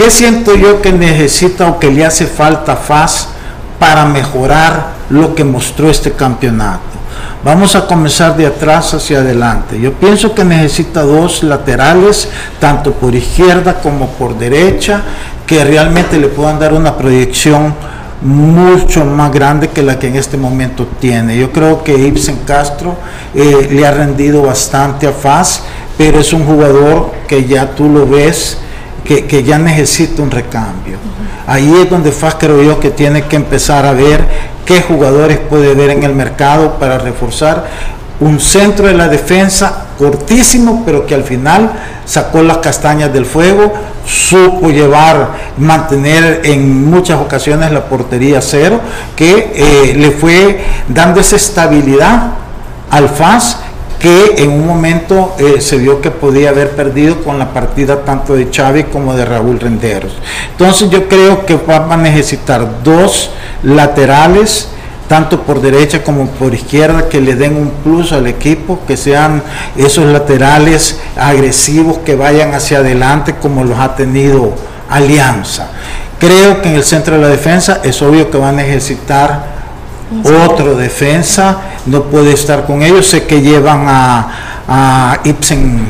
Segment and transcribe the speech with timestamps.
[0.00, 3.28] ¿Qué siento yo que necesita o que le hace falta FAS
[3.78, 6.80] para mejorar lo que mostró este campeonato?
[7.44, 9.78] Vamos a comenzar de atrás hacia adelante.
[9.78, 15.02] Yo pienso que necesita dos laterales, tanto por izquierda como por derecha,
[15.46, 17.74] que realmente le puedan dar una proyección
[18.22, 21.36] mucho más grande que la que en este momento tiene.
[21.36, 22.96] Yo creo que Ibsen Castro
[23.34, 25.60] eh, le ha rendido bastante a Faz,
[25.98, 28.56] pero es un jugador que ya tú lo ves
[29.04, 30.98] que, ya necesita un recambio.
[31.46, 34.24] Ahí es donde Faz creo yo que tiene que empezar a ver
[34.64, 37.66] qué jugadores puede ver en el mercado para reforzar
[38.20, 41.72] un centro de la defensa cortísimo, pero que al final
[42.04, 43.72] sacó las castañas del fuego,
[44.06, 48.80] supo llevar, mantener en muchas ocasiones la portería cero,
[49.16, 52.32] que eh, le fue dando esa estabilidad
[52.90, 53.58] al FAS
[54.00, 58.34] que en un momento eh, se vio que podía haber perdido con la partida tanto
[58.34, 60.12] de Chávez como de Raúl Renderos.
[60.52, 63.30] Entonces yo creo que va a necesitar dos
[63.62, 64.68] laterales
[65.06, 69.42] tanto por derecha como por izquierda, que le den un plus al equipo, que sean
[69.76, 74.54] esos laterales agresivos que vayan hacia adelante como los ha tenido
[74.88, 75.68] Alianza.
[76.20, 79.59] Creo que en el centro de la defensa es obvio que va a necesitar
[80.24, 84.28] otro defensa, no puede estar con ellos, sé que llevan a,
[84.68, 85.88] a Ibsen,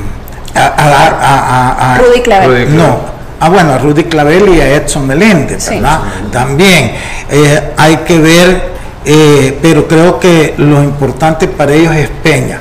[0.55, 2.77] a, Rudy Clavel.
[2.77, 2.99] No,
[3.41, 6.01] ah, bueno, a Rudy Clavel y a Edson Meléndez, ¿verdad?
[6.31, 6.93] También
[7.31, 12.61] eh, hay que ver eh, pero creo que lo importante para ellos es Peña.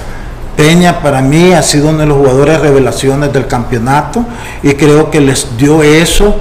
[0.56, 4.26] Peña para mí ha sido uno de los jugadores revelaciones del campeonato
[4.64, 6.36] y creo que les dio eso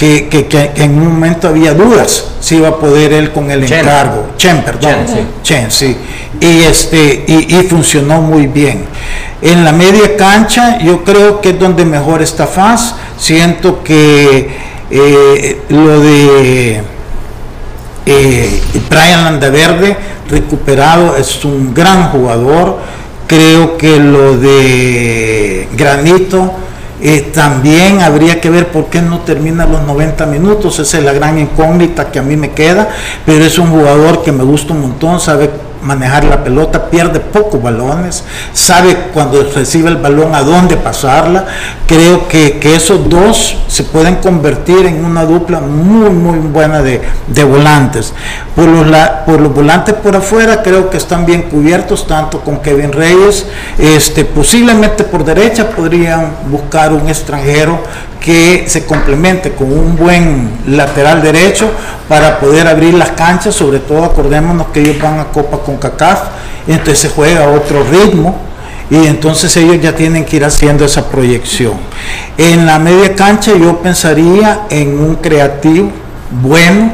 [0.00, 4.30] que, en un momento había dudas si iba a poder él con el encargo.
[4.38, 4.94] Chen, perdón.
[5.42, 5.94] Chen, sí.
[6.40, 8.86] Y, este, y, funcionó muy bien.
[9.42, 12.94] En la media cancha yo creo que es donde mejor está Faz.
[13.18, 14.48] Siento que
[14.90, 16.80] eh, lo de
[18.06, 19.96] eh, Brian Landaverde,
[20.30, 22.78] recuperado, es un gran jugador.
[23.26, 26.54] Creo que lo de Granito
[27.02, 30.78] eh, también habría que ver por qué no termina los 90 minutos.
[30.78, 32.88] Esa es la gran incógnita que a mí me queda.
[33.24, 35.50] Pero es un jugador que me gusta un montón, sabe
[35.82, 41.46] manejar la pelota, pierde pocos balones, sabe cuando recibe el balón a dónde pasarla.
[41.86, 47.00] Creo que, esos dos se pueden convertir en una dupla muy, muy buena de,
[47.44, 48.12] volantes.
[48.54, 48.86] Por los,
[49.26, 53.46] por los volantes por afuera creo que están bien cubiertos, tanto con Kevin Reyes,
[53.78, 57.80] este, posiblemente por derecha podrían buscar un extranjero
[58.20, 61.70] que se complemente con un buen lateral derecho
[62.08, 66.20] para poder abrir las canchas, sobre todo acordémonos que ellos van a Copa con CACAF,
[66.66, 68.36] entonces se juega a otro ritmo
[68.90, 71.74] y entonces ellos ya tienen que ir haciendo esa proyección.
[72.36, 75.90] En la media cancha yo pensaría en un creativo
[76.42, 76.92] bueno,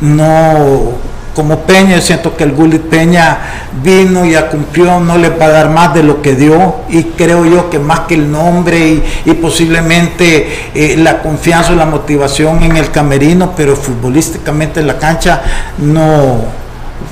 [0.00, 0.92] no
[1.34, 3.38] como Peña, yo siento que el Gullit Peña
[3.82, 7.44] vino, y cumplió, no le va a dar más de lo que dio y creo
[7.46, 12.76] yo que más que el nombre y, posiblemente eh, la confianza o la motivación en
[12.76, 15.42] el camerino, pero futbolísticamente en la cancha
[15.78, 16.61] no,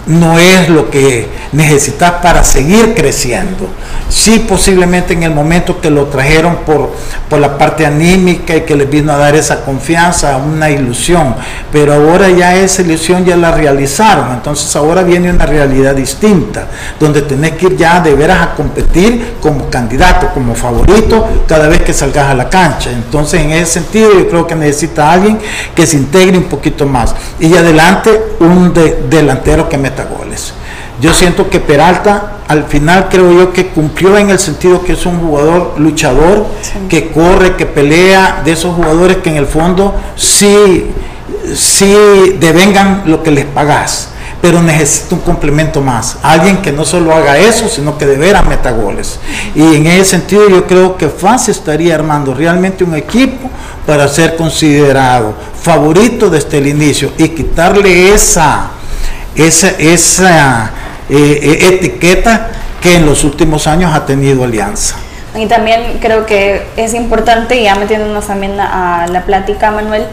[0.06, 3.68] no es lo que necesitas para seguir creciendo.
[4.08, 6.92] Sí, posiblemente en el momento que lo trajeron por,
[7.28, 11.36] por la parte anímica y que les vino a dar esa confianza, una ilusión,
[11.70, 16.66] pero ahora ya esa ilusión ya la realizaron, entonces ahora viene una realidad distinta,
[16.98, 21.82] donde tenés que ir ya de veras a competir como candidato, como favorito, cada vez
[21.82, 22.90] que salgas a la cancha.
[22.90, 25.38] Entonces, en ese sentido, yo creo que necesita alguien
[25.74, 27.14] que se integre un poquito más.
[27.38, 28.72] Y adelante, un
[29.08, 30.52] delantero que meta goles.
[31.00, 35.06] Yo siento que Peralta al final creo yo que cumplió en el sentido que es
[35.06, 36.46] un jugador luchador,
[36.88, 40.86] que corre, que pelea, de esos jugadores que en el fondo sí,
[41.54, 41.94] sí
[42.38, 44.10] devengan lo que les pagas
[44.41, 46.16] pero necesita un complemento más.
[46.22, 49.18] Alguien que no solo haga eso, sino que de veras meta goles.
[49.54, 53.50] Y en ese sentido yo creo que FAS estaría armando realmente un equipo
[53.86, 58.71] para ser considerado favorito desde el inicio y quitarle esa
[59.34, 60.71] esa, esa
[61.09, 62.48] eh, eh, etiqueta
[62.80, 64.97] que en los últimos años ha tenido Alianza.
[65.34, 70.04] Y también creo que es importante, ya metiéndonos también a, la plática, Manuel,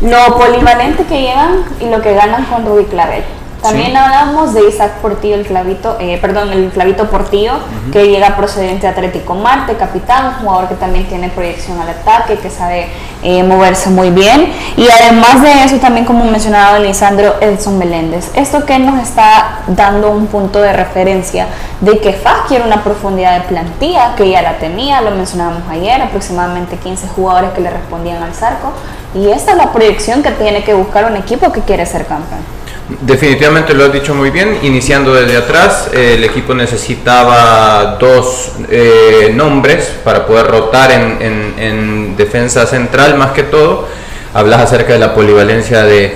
[0.00, 3.22] lo polivalente que llegan y lo que ganan con Rudy Clavel.
[3.64, 7.54] También hablamos de Isaac Portillo, el clavito, eh, perdón, el clavito Portillo,
[7.90, 12.50] que llega procedente de Atlético Marte, capitán, jugador que también tiene proyección al ataque, que
[12.50, 12.88] sabe
[13.22, 14.52] eh, moverse muy bien.
[14.76, 18.30] Y además de eso, también como mencionaba Lisandro, Edson Meléndez.
[18.34, 21.46] Esto que nos está dando un punto de referencia
[21.80, 26.02] de que FAS quiere una profundidad de plantilla, que ya la tenía, lo mencionábamos ayer,
[26.02, 28.72] aproximadamente 15 jugadores que le respondían al Zarco.
[29.14, 32.53] Y esta es la proyección que tiene que buscar un equipo que quiere ser campeón.
[32.86, 39.32] Definitivamente lo has dicho muy bien, iniciando desde atrás, eh, el equipo necesitaba dos eh,
[39.34, 43.88] nombres para poder rotar en, defensa central más que todo.
[44.34, 46.14] Hablas acerca de la polivalencia de,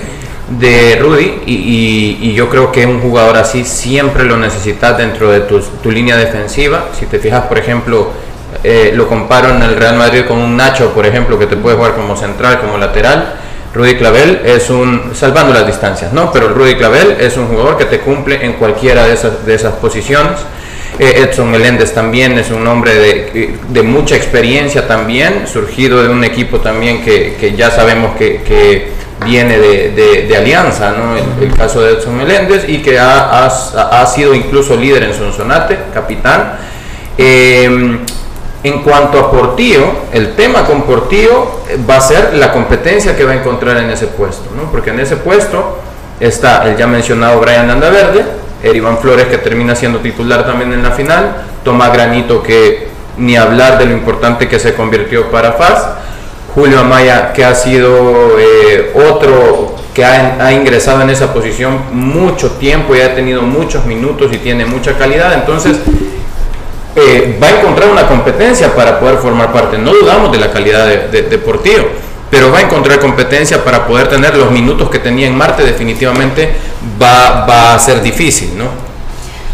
[1.01, 5.89] Rudy y, yo creo que un jugador así siempre lo necesitas dentro de tu, tu
[5.91, 6.89] línea defensiva.
[6.97, 8.11] Si te fijas, por ejemplo,
[8.63, 11.75] eh, lo comparo en el Real Madrid con un Nacho, por ejemplo, que te puede
[11.75, 16.31] jugar como central, como lateral Rudy Clavel es un, salvando las distancias, ¿no?
[16.31, 19.73] Pero Rudy Clavel es un jugador que te cumple en cualquiera de esas, de esas
[19.73, 20.39] posiciones.
[20.97, 26.23] Eh, Edson Meléndez también es un hombre de, de, mucha experiencia también, surgido de un
[26.23, 28.89] equipo también que, que ya sabemos que, que
[29.23, 31.15] viene de, de, Alianza, ¿no?
[31.15, 35.77] El, caso de Edson Meléndez y que ha, ha, ha sido incluso líder en Sonsonate,
[35.93, 36.53] capitán.
[37.17, 37.99] Eh,
[38.63, 43.23] en cuanto a Portillo, el tema con Portillo eh, va a ser la competencia que
[43.23, 44.69] va a encontrar en ese puesto, ¿no?
[44.71, 45.79] porque en ese puesto
[46.19, 48.25] está el ya mencionado Brian Landaverde,
[48.61, 53.77] Erivan Flores que termina siendo titular también en la final, Tomás Granito que ni hablar
[53.77, 55.87] de lo importante que se convirtió para FAS,
[56.53, 62.95] Julio Amaya que ha sido eh, otro que ha, ingresado en esa posición mucho tiempo
[62.95, 65.77] y ha tenido muchos minutos y tiene mucha calidad, entonces
[66.99, 69.77] eh, va a encontrar una competencia para poder formar parte.
[69.77, 71.87] No dudamos de la calidad de, deportivo,
[72.29, 75.63] pero va a encontrar competencia para poder tener los minutos que tenía en Marte.
[75.63, 76.53] Definitivamente
[77.01, 78.89] va, va a ser difícil, ¿no?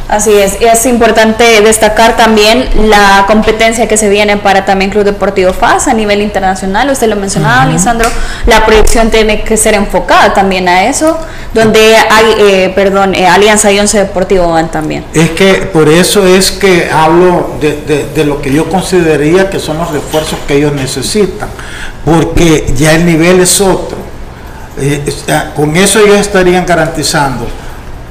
[0.08, 5.52] Así es, es importante destacar también la competencia que se viene para también Club Deportivo
[5.52, 6.92] FAS a nivel internacional.
[6.92, 8.08] Usted lo mencionaba, Lisandro,
[8.46, 11.18] la proyección tiene que ser enfocada también a eso,
[11.56, 11.80] donde
[12.12, 15.06] hay, eh, perdón, eh, Alianza y Once Deportivo van también.
[15.14, 19.80] Es que por eso es que hablo de, de lo que yo consideraría que son
[19.80, 21.50] los refuerzos que ellos necesitan,
[22.06, 23.98] porque ya el nivel es otro.
[24.78, 25.02] Eh,
[25.56, 27.48] con eso ellos estarían garantizando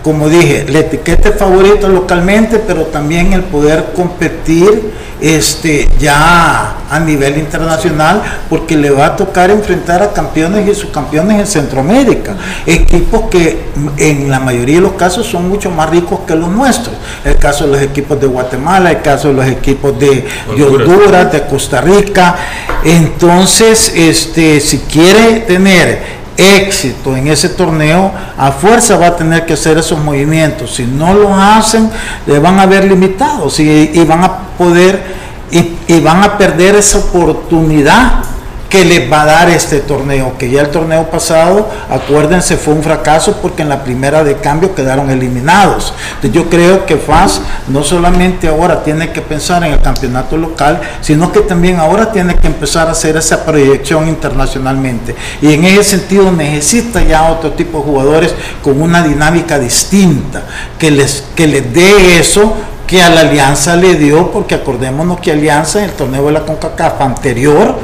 [0.04, 7.38] como dije, la etiqueta favorito localmente, pero también el poder competir este, ya a nivel
[7.38, 12.36] internacional, porque le va a tocar enfrentar a campeones y subcampeones en Centroamérica,
[12.66, 13.64] equipos que
[13.96, 16.94] en la mayoría de los casos son mucho más ricos que los nuestros.
[17.24, 21.46] El caso de los equipos de Guatemala, el caso de los equipos de, Honduras, de
[21.46, 22.36] Costa Rica.
[22.84, 29.54] Entonces, este, si quiere tener éxito en ese torneo, a fuerza va a tener que
[29.54, 30.74] hacer esos movimientos.
[30.74, 31.90] Si no lo hacen,
[32.26, 35.02] le van a ver limitados y, van a poder
[35.50, 38.33] y van a perder esa oportunidad
[38.68, 42.82] que les va a dar este torneo, que ya el torneo pasado, acuérdense, fue un
[42.82, 45.94] fracaso porque en la primera de cambio quedaron eliminados.
[46.16, 50.80] Entonces yo creo que FAS no solamente ahora tiene que pensar en el campeonato local,
[51.00, 55.14] sino que también ahora tiene que empezar a hacer esa proyección internacionalmente.
[55.40, 60.42] Y en ese sentido necesita ya otro tipo de jugadores con una dinámica distinta,
[60.78, 62.54] que les, que les dé eso
[62.86, 66.40] que a la Alianza le dio, porque acordémonos que Alianza en el torneo de la
[66.40, 67.76] CONCACAF anterior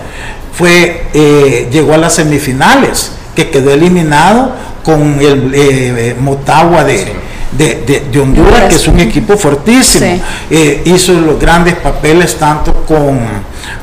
[0.52, 4.52] fue, eh, llegó a las semifinales, que quedó eliminado
[4.82, 7.14] con el eh, Motagua de,
[7.52, 10.20] de, Honduras, que es un equipo fortísimo.
[10.50, 13.20] Eh, hizo los grandes papeles tanto con,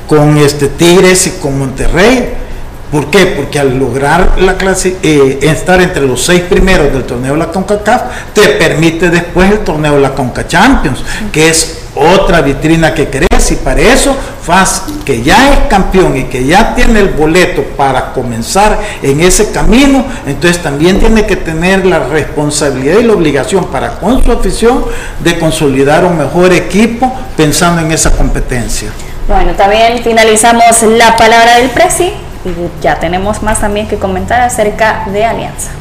[0.08, 2.47] con este Tigres y con Monterrey.
[2.92, 3.26] ¿Por qué?
[3.36, 4.98] Porque al lograr clase,
[5.42, 8.02] estar entre los seis primeros del torneo de la CONCACAF,
[8.34, 13.28] te permite después el torneo de la CONCA Champions, que es otra vitrina que crees
[13.52, 18.14] y para eso FAS que ya es campeón y que ya tiene el boleto para
[18.14, 24.00] comenzar en ese camino, entonces también tiene que tener la responsabilidad y la obligación para
[24.00, 24.84] con su afición
[25.20, 28.90] de consolidar un mejor equipo pensando en esa competencia.
[29.28, 32.14] Bueno, también finalizamos la palabra del Presi
[32.46, 35.72] y ya tenemos más también que comentar acerca de Alianza.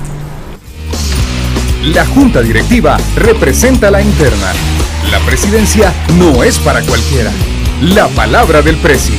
[1.83, 4.53] La Junta Directiva representa la interna.
[5.11, 7.31] La presidencia no es para cualquiera.
[7.81, 9.15] La palabra del Presi.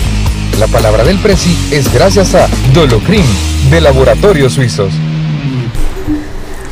[0.60, 3.26] La palabra del Presi es gracias a Dolocrim
[3.70, 4.94] de Laboratorios Suizos.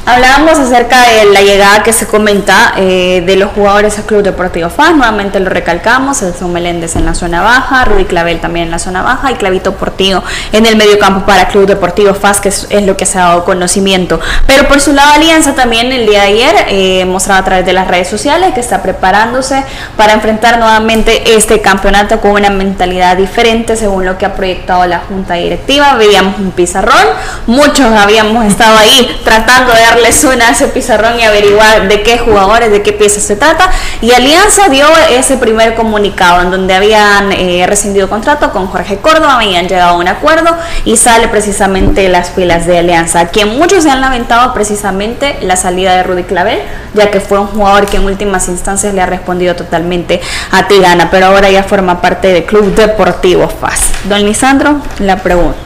[0.07, 4.69] Hablábamos acerca de la llegada que se comenta eh, de los jugadores al Club Deportivo
[4.69, 8.77] FAS, nuevamente lo recalcamos, Elson Meléndez en la zona baja, Rudy Clavel también en la
[8.77, 10.21] zona baja y Clavito Portillo
[10.51, 13.45] en el medio campo para Club Deportivo FAS, que es, lo que se ha dado
[13.45, 14.19] conocimiento.
[14.45, 17.73] Pero por su lado Alianza también el día de ayer eh, mostraba a través de
[17.73, 19.63] las redes sociales que está preparándose
[19.97, 24.99] para enfrentar nuevamente este campeonato con una mentalidad diferente según lo que ha proyectado la
[24.99, 25.95] Junta Directiva.
[25.95, 27.07] Veíamos un pizarrón,
[27.47, 32.17] muchos habíamos estado ahí tratando de darle suena a ese pizarrón y averiguar de qué
[32.17, 33.71] jugadores, de qué piezas se trata.
[34.01, 39.35] Y Alianza dio ese primer comunicado en donde habían eh, rescindido contrato con Jorge Córdoba,
[39.35, 40.49] habían llegado a un acuerdo
[40.83, 45.95] y sale precisamente las filas de Alianza, quien muchos se han lamentado precisamente la salida
[45.95, 46.59] de Rudy Clavel,
[46.93, 50.19] ya que fue un jugador que en últimas instancias le ha respondido totalmente
[50.51, 53.91] a Tigana, pero ahora ya forma parte del Club Deportivo FAS.
[54.09, 55.64] Don Lisandro, la pregunta.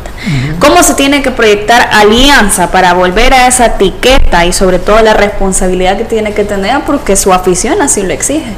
[0.60, 5.14] ¿Cómo se tiene que proyectar alianza para volver a esa etiqueta y sobre todo la
[5.14, 8.54] responsabilidad que tiene que tener porque su afición así lo exige?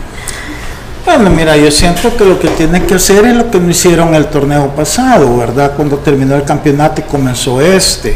[1.05, 4.13] Bueno, mira, yo siento que lo que tiene que hacer es lo que no hicieron
[4.13, 5.73] el torneo pasado, ¿verdad?
[5.75, 8.15] Cuando terminó el campeonato y comenzó este.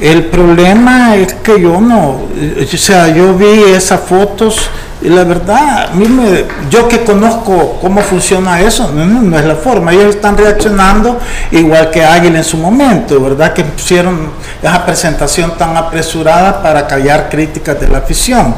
[0.00, 4.70] El problema es que yo no, o sea, yo vi esas fotos
[5.02, 9.92] y la verdad, mí me, yo que conozco cómo funciona eso, no, es la forma.
[9.92, 11.18] Ellos están reaccionando
[11.52, 13.54] igual que Águila en su momento, ¿verdad?
[13.54, 14.30] Que pusieron
[14.62, 18.54] esa presentación tan apresurada para callar críticas de la afición.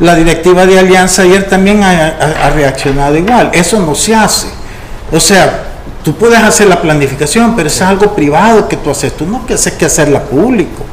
[0.00, 3.50] La directiva de Alianza ayer también ha, reaccionado igual.
[3.52, 4.48] Eso no se hace.
[5.12, 5.66] O sea,
[6.02, 9.16] tú puedes hacer la planificación, pero es algo privado que tú haces.
[9.16, 10.84] Tú no haces que hacerla público.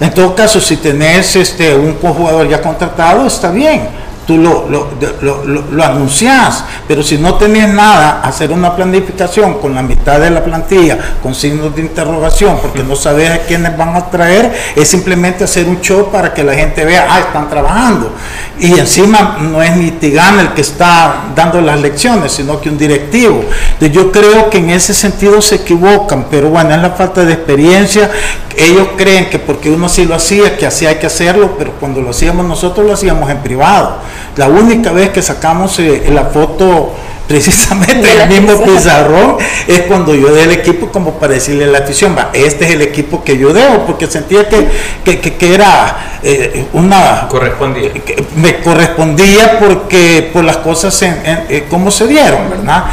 [0.00, 4.88] En todo caso, si tenés este, un jugador ya contratado, está bien tú lo, lo,
[5.22, 10.30] lo, lo, anuncias, pero si no tenés nada, hacer una planificación con la mitad de
[10.30, 14.88] la plantilla, con signos de interrogación, porque no sabes a quiénes van a traer, es
[14.88, 18.12] simplemente hacer un show para que la gente vea, ah, están trabajando.
[18.58, 22.78] Y encima no es ni Tigana el que está dando las lecciones, sino que un
[22.78, 23.44] directivo.
[23.74, 27.34] Entonces yo creo que en ese sentido se equivocan, pero bueno, es la falta de
[27.34, 28.10] experiencia.
[28.56, 32.00] Ellos creen que porque uno sí lo hacía, que así hay que hacerlo, pero cuando
[32.00, 33.98] lo hacíamos nosotros lo hacíamos en privado.
[34.36, 36.94] La única vez que sacamos eh, la foto
[37.26, 41.78] precisamente el mismo pizarrón es cuando yo dé el equipo como para decirle a la
[41.78, 44.68] afición, va, este es el equipo que yo debo, porque sentía que,
[45.04, 47.26] que, era eh, una...
[47.28, 47.90] Correspondía.
[48.36, 51.16] me correspondía porque por las cosas en,
[51.48, 52.84] eh, como se dieron, ¿verdad?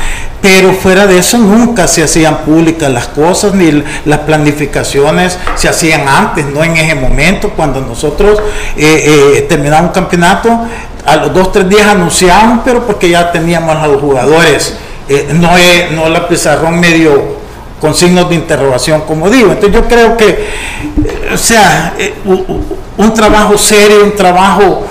[0.44, 6.08] Pero fuera de eso nunca se hacían públicas las cosas, ni las planificaciones se hacían
[6.08, 8.40] antes, no en ese momento, cuando nosotros
[8.78, 10.60] eh, terminamos un campeonato,
[11.06, 14.76] a los dos, tres días anunciamos, pero porque ya teníamos a los jugadores,
[15.10, 15.52] eh, no,
[15.96, 17.42] no la pizarrón medio
[17.84, 19.52] con signos de interrogación, como digo.
[19.52, 24.86] Entonces yo creo que, eh, o sea, eh, un, trabajo serio, un trabajo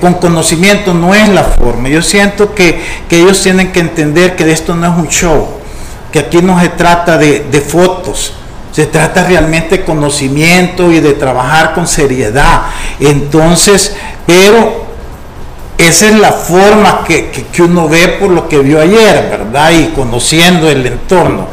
[0.00, 1.88] con conocimiento no es la forma.
[1.88, 5.48] Yo siento que, que, ellos tienen que entender que esto no es un show,
[6.12, 8.34] que aquí no se trata de, de fotos.
[8.72, 12.62] Se trata realmente de conocimiento y de trabajar con seriedad.
[12.98, 13.94] Entonces,
[14.26, 14.84] pero
[15.78, 19.72] esa es la forma que, uno ve por lo que vio ayer, ¿verdad?
[19.72, 21.48] Y conociendo el entorno.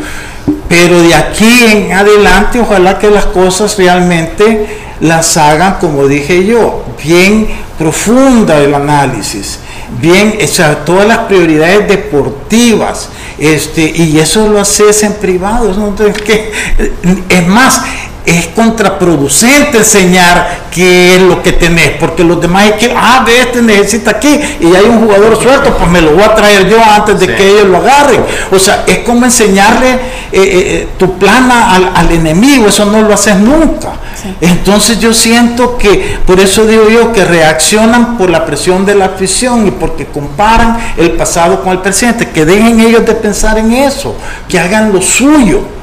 [0.69, 4.67] Pero de aquí en adelante, ojalá que las cosas realmente
[5.01, 9.59] las hagan, como dije yo, bien profunda el análisis,
[9.99, 15.71] bien, o sea, todas las prioridades deportivas, este, y eso lo haces en privado,
[17.29, 17.81] es más,
[18.25, 23.41] es contraproducente enseñar qué es lo que tenés, porque los demás es que, ah, de
[23.41, 26.77] este necesita aquí y hay un jugador suelto, pues me lo voy a traer yo
[26.83, 28.23] antes de que ellos lo agarren.
[28.51, 29.99] O sea, es como enseñarle eh,
[30.33, 33.93] eh, eh, tu plana al, enemigo, eso no lo haces nunca.
[34.39, 39.05] Entonces yo siento que, por eso digo yo, que reaccionan por la presión de la
[39.05, 43.73] afición y porque comparan el pasado con el presente, que dejen ellos de pensar en
[43.73, 44.15] eso,
[44.47, 45.80] que hagan lo suyo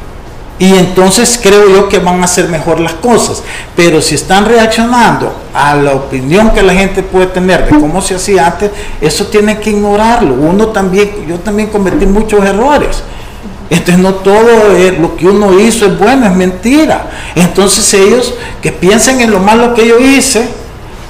[0.59, 3.43] y entonces creo yo que van a hacer mejor las cosas.
[3.77, 8.17] Pero si están reaccionando a la opinión que la gente puede tener de cómo se
[8.17, 10.35] hacía antes, eso tiene que ignorarlo.
[10.35, 13.03] Uno también, yo también cometí muchos errores.
[13.71, 17.09] Entonces no todo lo que uno hizo es bueno, es mentira.
[17.37, 20.49] Entonces ellos que piensen en lo malo que yo hice,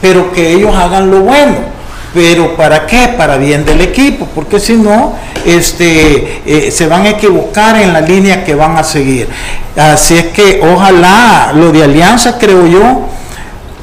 [0.02, 1.77] pero que ellos hagan lo bueno.
[2.18, 3.14] Pero ¿para qué?
[3.16, 5.14] Para bien del equipo, porque si no,
[5.46, 9.28] este, eh, se van a equivocar en la línea que van a seguir.
[9.76, 13.02] Así es que ojalá lo de Alianza, creo yo,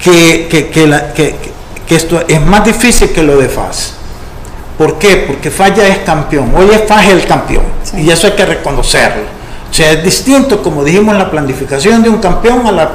[0.03, 3.93] que, que, esto es más difícil que lo de FAS.
[4.77, 5.23] ¿Por qué?
[5.27, 6.51] Porque Falla es campeón.
[6.57, 7.63] Hoy es FAS el campeón.
[7.95, 9.23] Y eso hay que reconocerlo.
[9.71, 12.89] O sea, es distinto, como dijimos, la planificación de un campeón a la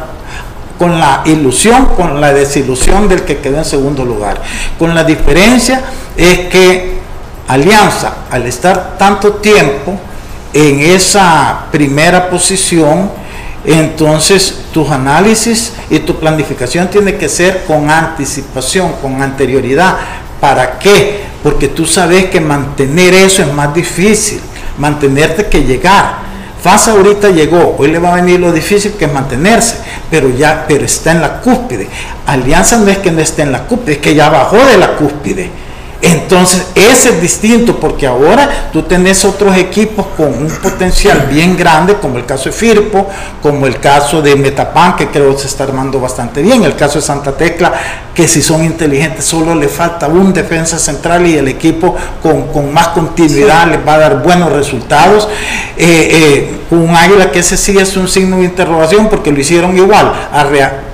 [0.80, 4.40] con la ilusión, con la desilusión del que quedó en segundo lugar.
[4.78, 5.82] Con la diferencia
[6.16, 7.00] es que
[7.49, 10.00] Alianza, al estar tanto tiempo
[10.54, 13.10] en esa primera posición,
[13.66, 19.99] entonces tus análisis y tu planificación tiene que ser con anticipación, con anterioridad.
[20.40, 21.25] ¿Para qué?
[21.42, 24.40] Porque tú sabes que mantener eso es más difícil,
[24.78, 26.29] mantenerte que llegar.
[26.62, 29.76] FASA ahorita llegó, hoy le va a venir lo difícil que es mantenerse,
[30.11, 31.88] pero ya, pero está en la cúspide.
[32.26, 34.97] Alianza no es que no esté en la cúspide, es que ya bajó de la
[34.97, 35.50] cúspide
[36.02, 41.95] entonces, ese es distinto porque ahora tú tenés otros equipos con un potencial bien grande,
[41.95, 43.07] como el caso de Firpo,
[43.42, 47.00] como el caso de Metapan, que creo que se está armando bastante bien, el caso
[47.00, 47.73] de Santa Tecla,
[48.14, 52.88] que si son inteligentes solo le falta un defensa central y el equipo con, más
[52.88, 55.28] continuidad les va a dar buenos resultados.
[55.76, 59.76] Eh, eh, un Águila que ese sí es un signo de interrogación porque lo hicieron
[59.76, 60.12] igual,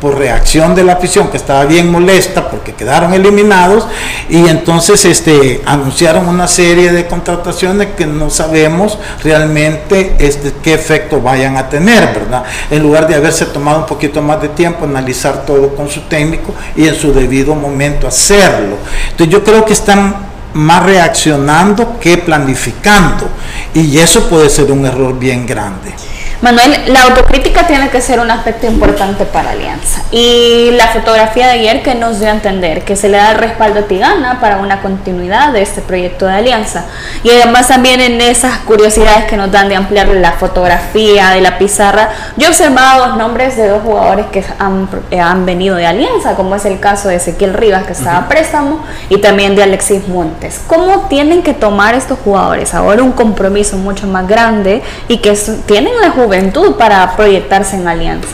[0.01, 3.87] por reacción de la afición que estaba bien molesta porque quedaron eliminados
[4.29, 11.21] y entonces este, anunciaron una serie de contrataciones que no sabemos realmente este, qué efecto
[11.21, 12.45] vayan a tener, ¿verdad?
[12.71, 16.55] En lugar de haberse tomado un poquito más de tiempo, analizar todo con su técnico
[16.75, 18.77] y en su debido momento hacerlo.
[19.11, 23.29] Entonces yo creo que están más reaccionando que planificando.
[23.75, 25.95] Y eso puede ser un error bien grande.
[26.43, 30.03] Manuel, la autocrítica tiene que ser un aspecto importante para Alianza.
[30.11, 33.39] Y la fotografía de ayer que nos dio a entender que se le da el
[33.39, 36.85] respaldo a Tigana para una continuidad de este proyecto de Alianza.
[37.23, 41.57] Y además también en esas curiosidades que nos dan de ampliar la fotografía de la
[41.57, 45.87] pizarra, yo he observado los nombres de dos jugadores que han, eh, han venido de
[45.87, 49.63] Alianza, como es el caso de Ezequiel Rivas, que estaba a préstamo, y también de
[49.63, 50.61] Alexis Montes.
[50.67, 55.33] ¿Cómo tienen que tomar estos jugadores ahora un compromiso mucho más grande y que
[55.67, 58.29] tienen la juventud juventud para proyectarse en Alianza.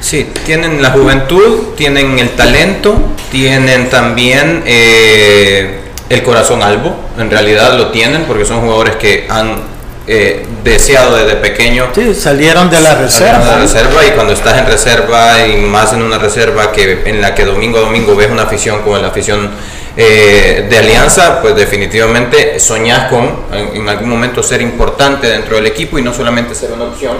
[0.00, 2.96] Sí, tienen la juventud, tienen el talento,
[3.30, 9.62] tienen también eh, el corazón albo, en realidad lo tienen porque son jugadores que han
[10.06, 11.88] eh, deseado desde pequeño.
[11.94, 13.38] Sí, salieron de la reserva.
[13.38, 17.20] De la reserva y cuando estás en reserva y más en una reserva que en
[17.20, 19.50] la que domingo a domingo ves una afición como la afición
[19.98, 25.98] eh, de Alianza, pues definitivamente soñás con en, algún momento ser importante dentro del equipo
[25.98, 27.16] y no solamente ser una opción.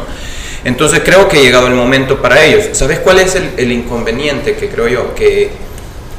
[0.62, 2.76] Entonces creo que ha llegado el momento para ellos.
[2.76, 5.14] ¿Sabes cuál es el, inconveniente que creo yo?
[5.14, 5.50] Que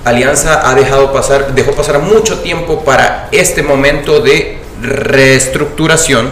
[0.04, 6.32] Alianza ha dejado pasar, dejó pasar mucho tiempo para este momento de reestructuración,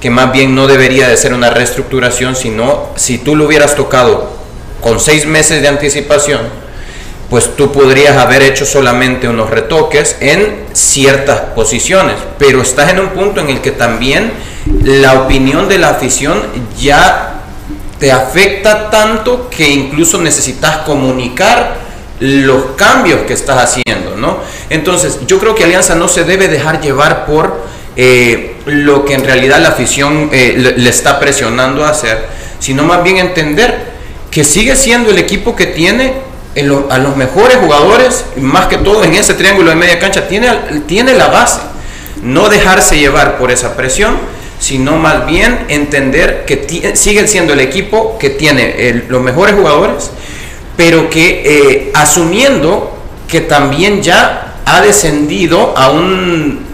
[0.00, 4.30] que más bien no debería de ser una reestructuración, sino si tú lo hubieras tocado
[4.80, 6.67] con seis meses de anticipación,
[7.30, 13.08] pues tú podrías haber hecho solamente unos retoques en ciertas posiciones, pero estás en un
[13.08, 14.32] punto en el que también
[14.82, 16.42] la opinión de la afición
[16.78, 17.42] ya
[17.98, 21.76] te afecta tanto que incluso necesitas comunicar
[22.20, 24.38] los cambios que estás haciendo, ¿no?
[24.70, 29.24] Entonces, yo creo que Alianza no se debe dejar llevar por eh, lo que en
[29.24, 32.26] realidad la afición eh, le está presionando a hacer,
[32.58, 33.98] sino más bien entender
[34.30, 36.27] que sigue siendo el equipo que tiene
[36.90, 40.50] a los mejores jugadores, más que todo en ese triángulo de media cancha, tiene,
[40.86, 41.60] tiene la base.
[42.22, 44.16] No dejarse llevar por esa presión,
[44.58, 50.10] sino más bien entender que sigue siendo el equipo que tiene los mejores jugadores,
[50.76, 52.96] pero que eh, asumiendo
[53.28, 56.66] que también ya ha descendido a un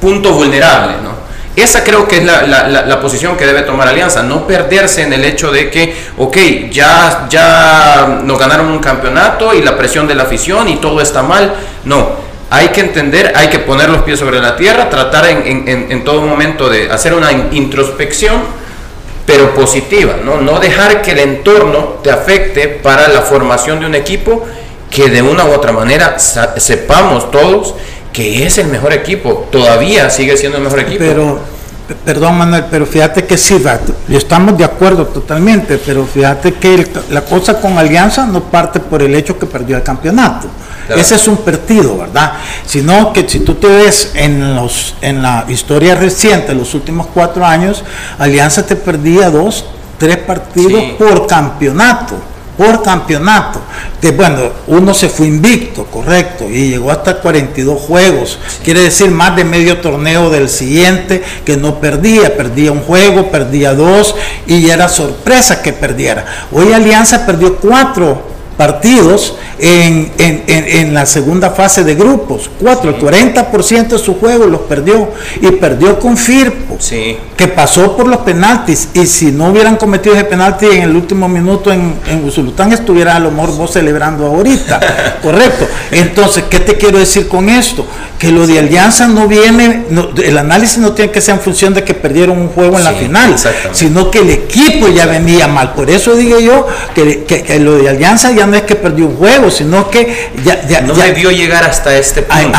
[0.00, 1.13] punto vulnerable, ¿no?
[1.56, 5.52] Esa creo que es la, posición que debe tomar Alianza, no perderse en el hecho
[5.52, 6.36] de que, ok,
[6.70, 11.22] ya, ya nos ganaron un campeonato y la presión de la afición y todo está
[11.22, 11.54] mal.
[11.84, 12.08] No,
[12.50, 16.68] hay que entender, hay que poner los pies sobre la tierra, tratar en, todo momento
[16.68, 18.42] de hacer una introspección,
[19.24, 20.40] pero positiva, ¿no?
[20.40, 24.44] no dejar que el entorno te afecte para la formación de un equipo
[24.90, 27.74] que de una u otra manera sepamos todos
[28.14, 31.00] que es el mejor equipo, todavía sigue siendo el mejor equipo.
[31.00, 31.40] Pero,
[32.04, 33.60] perdón Manuel, pero fíjate que sí,
[34.08, 39.14] estamos de acuerdo totalmente, pero fíjate que la cosa con Alianza no parte por el
[39.16, 40.46] hecho que perdió el campeonato.
[40.96, 42.34] Ese es un partido, ¿verdad?
[42.64, 47.44] Sino que si tú te ves en, los, en la historia reciente, los últimos cuatro
[47.44, 47.82] años,
[48.18, 49.64] Alianza te perdía dos,
[49.98, 52.14] tres partidos por campeonato
[52.56, 53.60] por campeonato.
[54.00, 58.38] De, bueno, uno se fue invicto, correcto, y llegó hasta 42 juegos.
[58.62, 62.36] Quiere decir más de medio torneo del siguiente que no perdía.
[62.36, 64.14] Perdía un juego, perdía dos
[64.46, 66.24] y era sorpresa que perdiera.
[66.52, 72.50] Hoy Alianza perdió cuatro partidos en, en, la segunda fase de grupos.
[72.60, 75.08] Cuatro, el 40% de su juego los perdió
[75.40, 76.78] y perdió con Firpo,
[77.36, 78.88] que pasó por los penaltis.
[78.94, 83.16] Y si no hubieran cometido ese penalti en el último minuto en, en Usulután, estuviera
[83.16, 85.18] a lo mejor vos celebrando ahorita.
[85.22, 85.66] Correcto.
[85.90, 87.86] Entonces, ¿qué te quiero decir con esto?
[88.18, 89.84] Que lo de Alianza no viene,
[90.22, 92.92] el análisis no tiene que ser en función de que perdieron un juego en la
[92.92, 93.34] final,
[93.72, 95.74] sino que el equipo ya venía mal.
[95.74, 99.16] Por eso digo yo que, que lo de Alianza ya no es que perdió un
[99.16, 102.58] juego, sino que ya, no debió llegar hasta este punto,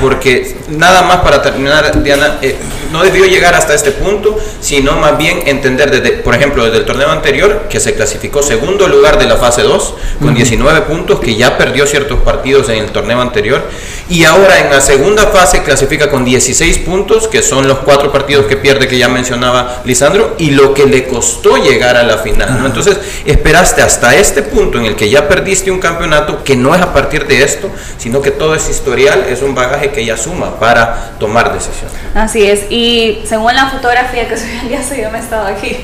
[0.00, 2.56] porque nada más para terminar, Diana, eh,
[2.96, 6.86] no debió llegar hasta este punto, sino más bien entender, desde, por ejemplo, desde el
[6.86, 11.36] torneo anterior, que se clasificó segundo lugar de la fase 2, con 19 puntos, que
[11.36, 13.62] ya perdió ciertos partidos en el torneo anterior,
[14.08, 18.46] y ahora en la segunda fase clasifica con 16 puntos, que son los cuatro partidos
[18.46, 22.62] que pierde que ya mencionaba Lisandro, y lo que le costó llegar a la final.
[22.64, 26.80] Entonces, esperaste hasta este punto en el que ya perdiste un campeonato, que no es
[26.80, 30.58] a partir de esto, sino que todo es historial, es un bagaje que ya suma
[30.58, 31.92] para tomar decisiones.
[32.14, 32.85] Así es, y
[33.24, 35.76] según la fotografía que soy el día yo me estaba aquí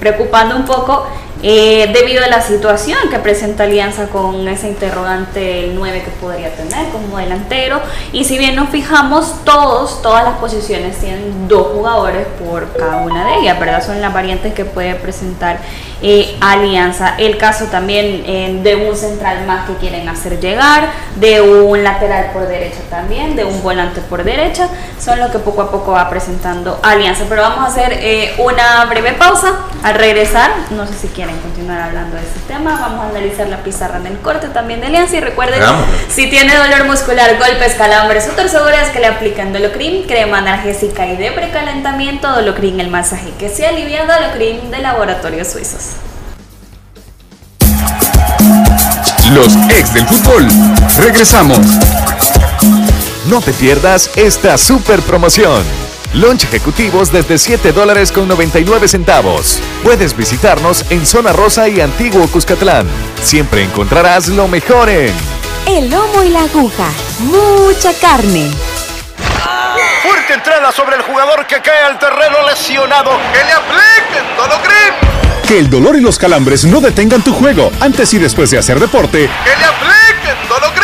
[0.00, 1.06] preocupando un poco
[1.46, 6.48] eh, debido a la situación que presenta Alianza con ese interrogante el 9 que podría
[6.56, 7.82] tener como delantero.
[8.14, 13.26] Y si bien nos fijamos, todos, todas las posiciones tienen dos jugadores por cada una
[13.26, 13.84] de ellas, ¿verdad?
[13.84, 15.58] Son las variantes que puede presentar
[16.00, 17.14] eh, Alianza.
[17.18, 22.30] El caso también eh, de un central más que quieren hacer llegar, de un lateral
[22.32, 26.08] por derecha también, de un volante por derecha, son lo que poco a poco va
[26.08, 27.26] presentando Alianza.
[27.28, 30.50] Pero vamos a hacer una breve pausa al regresar.
[30.70, 32.78] No sé si quieren continuar hablando de este tema.
[32.80, 35.62] Vamos a analizar la pizarra en el corte también de Alianza y recuerden,
[36.08, 41.16] si tiene dolor muscular, golpes, calambres o torceduras que le aplican Dolocrin, crema analgésica y
[41.16, 45.96] de precalentamiento, Dolocrin el masaje que se alivia, Dolocrin de laboratorios suizos.
[49.32, 50.46] Los ex del fútbol.
[50.98, 51.58] Regresamos.
[53.26, 55.83] No te pierdas esta super promoción.
[56.14, 59.60] Lunch ejecutivos desde 7 dólares con 99 centavos.
[59.82, 62.86] Puedes visitarnos en Zona Rosa y Antiguo Cuscatlán.
[63.20, 65.12] Siempre encontrarás lo mejor en
[65.66, 66.88] El lomo y la aguja.
[67.18, 68.48] Mucha carne.
[70.04, 73.10] Fuerte entrada sobre el jugador que cae al terreno lesionado.
[73.32, 74.94] Que le apliquen Dolocrim.
[75.48, 78.78] Que el dolor y los calambres no detengan tu juego antes y después de hacer
[78.78, 79.28] deporte.
[79.44, 80.83] Que le apliquen Dolocrim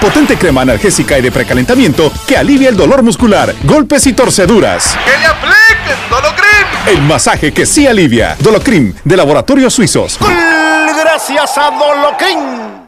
[0.00, 4.96] Potente crema analgésica y de precalentamiento que alivia el dolor muscular, golpes y torceduras.
[5.04, 6.66] ¡Que le apliquen Dolocrim!
[6.86, 8.36] El masaje que sí alivia.
[8.40, 10.18] Dolocrim, de Laboratorios Suizos.
[10.20, 12.86] Gracias a Dolocrim.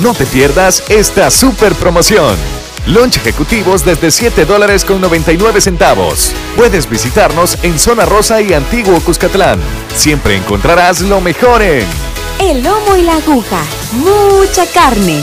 [0.00, 2.36] No te pierdas esta super promoción.
[2.86, 6.32] Lunch ejecutivos desde 7 dólares con 99 centavos.
[6.56, 9.58] Puedes visitarnos en Zona Rosa y Antiguo Cuscatlán.
[9.96, 11.86] Siempre encontrarás lo mejor en
[12.38, 13.62] El lomo y la aguja.
[13.92, 15.22] Mucha carne.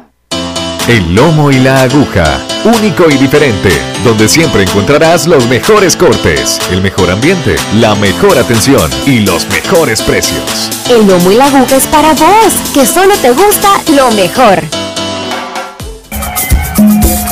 [0.87, 3.69] El lomo y la aguja, único y diferente,
[4.03, 10.01] donde siempre encontrarás los mejores cortes, el mejor ambiente, la mejor atención y los mejores
[10.01, 10.71] precios.
[10.89, 14.59] El lomo y la aguja es para vos, que solo te gusta lo mejor.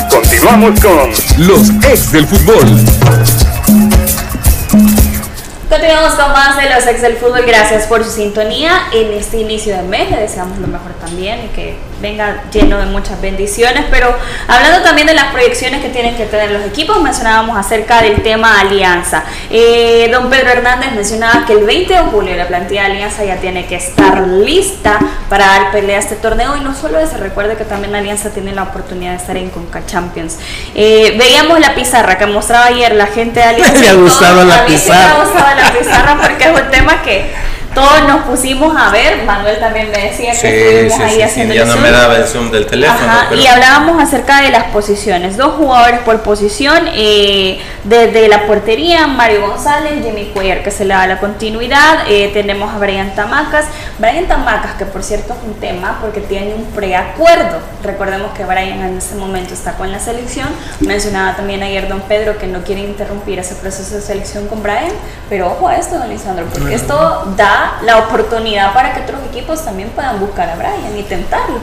[0.08, 2.84] Continuamos con los ex del fútbol.
[5.68, 7.42] Continuamos con más de los ex del fútbol.
[7.44, 10.08] Gracias por su sintonía en este inicio de mes.
[10.08, 14.14] Le deseamos lo mejor también y que venga lleno de muchas bendiciones, pero
[14.48, 18.60] hablando también de las proyecciones que tienen que tener los equipos, mencionábamos acerca del tema
[18.60, 19.24] alianza.
[19.50, 23.36] Eh, don Pedro Hernández mencionaba que el 20 de julio la plantilla de alianza ya
[23.36, 27.56] tiene que estar lista para dar pelea a este torneo y no solo eso, recuerde
[27.56, 30.38] que también alianza tiene la oportunidad de estar en Conca Champions.
[30.74, 33.74] Eh, veíamos la pizarra que mostraba ayer la gente de alianza.
[33.80, 35.14] Me ha gustado la pizarra.
[35.14, 37.32] me ha gustado la pizarra porque es un tema que
[37.74, 41.22] todos nos pusimos a ver, Manuel también me decía que Sí, estuvimos sí, ahí sí,
[41.22, 41.82] haciendo sí, ya el no zoom.
[41.84, 42.98] me daba el zoom del teléfono.
[43.00, 48.46] Ajá, pero- y hablábamos acerca de las posiciones, dos jugadores por posición, eh, desde la
[48.46, 53.14] portería, Mario González, Jimmy Cuellar, que se le da la continuidad, eh, tenemos a Brian
[53.14, 53.66] Tamacas,
[53.98, 58.80] Brian Tamacas, que por cierto es un tema porque tiene un preacuerdo, recordemos que Brian
[58.80, 60.48] en este momento está con la selección,
[60.80, 64.92] mencionaba también ayer don Pedro que no quiere interrumpir ese proceso de selección con Brian,
[65.28, 69.64] pero ojo a esto, don Lisandro, porque esto da la oportunidad para que otros equipos
[69.64, 71.58] también puedan buscar a Brian y tentarlo.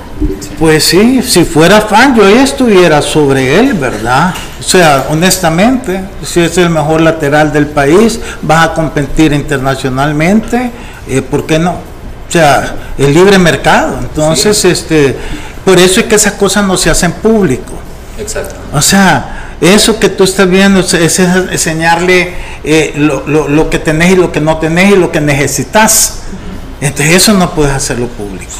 [0.60, 4.34] Pues sí, si fuera fan, yo ya estuviera sobre él, ¿verdad?
[4.60, 10.72] O sea, honestamente, si es el mejor lateral del país, vas a competir internacionalmente,
[11.08, 11.72] eh, ¿por qué no?
[11.72, 13.98] O sea, el libre mercado.
[14.00, 15.16] Entonces, este,
[15.64, 17.74] por eso es que esas cosas no se hacen público.
[18.18, 18.56] Exacto.
[18.74, 24.12] O sea, eso que tú estás viendo es, enseñarle eh, lo, lo- lo que tenés
[24.14, 26.20] y lo que no tenés y lo que necesitas.
[26.82, 28.52] Entonces eso no puedes hacerlo público.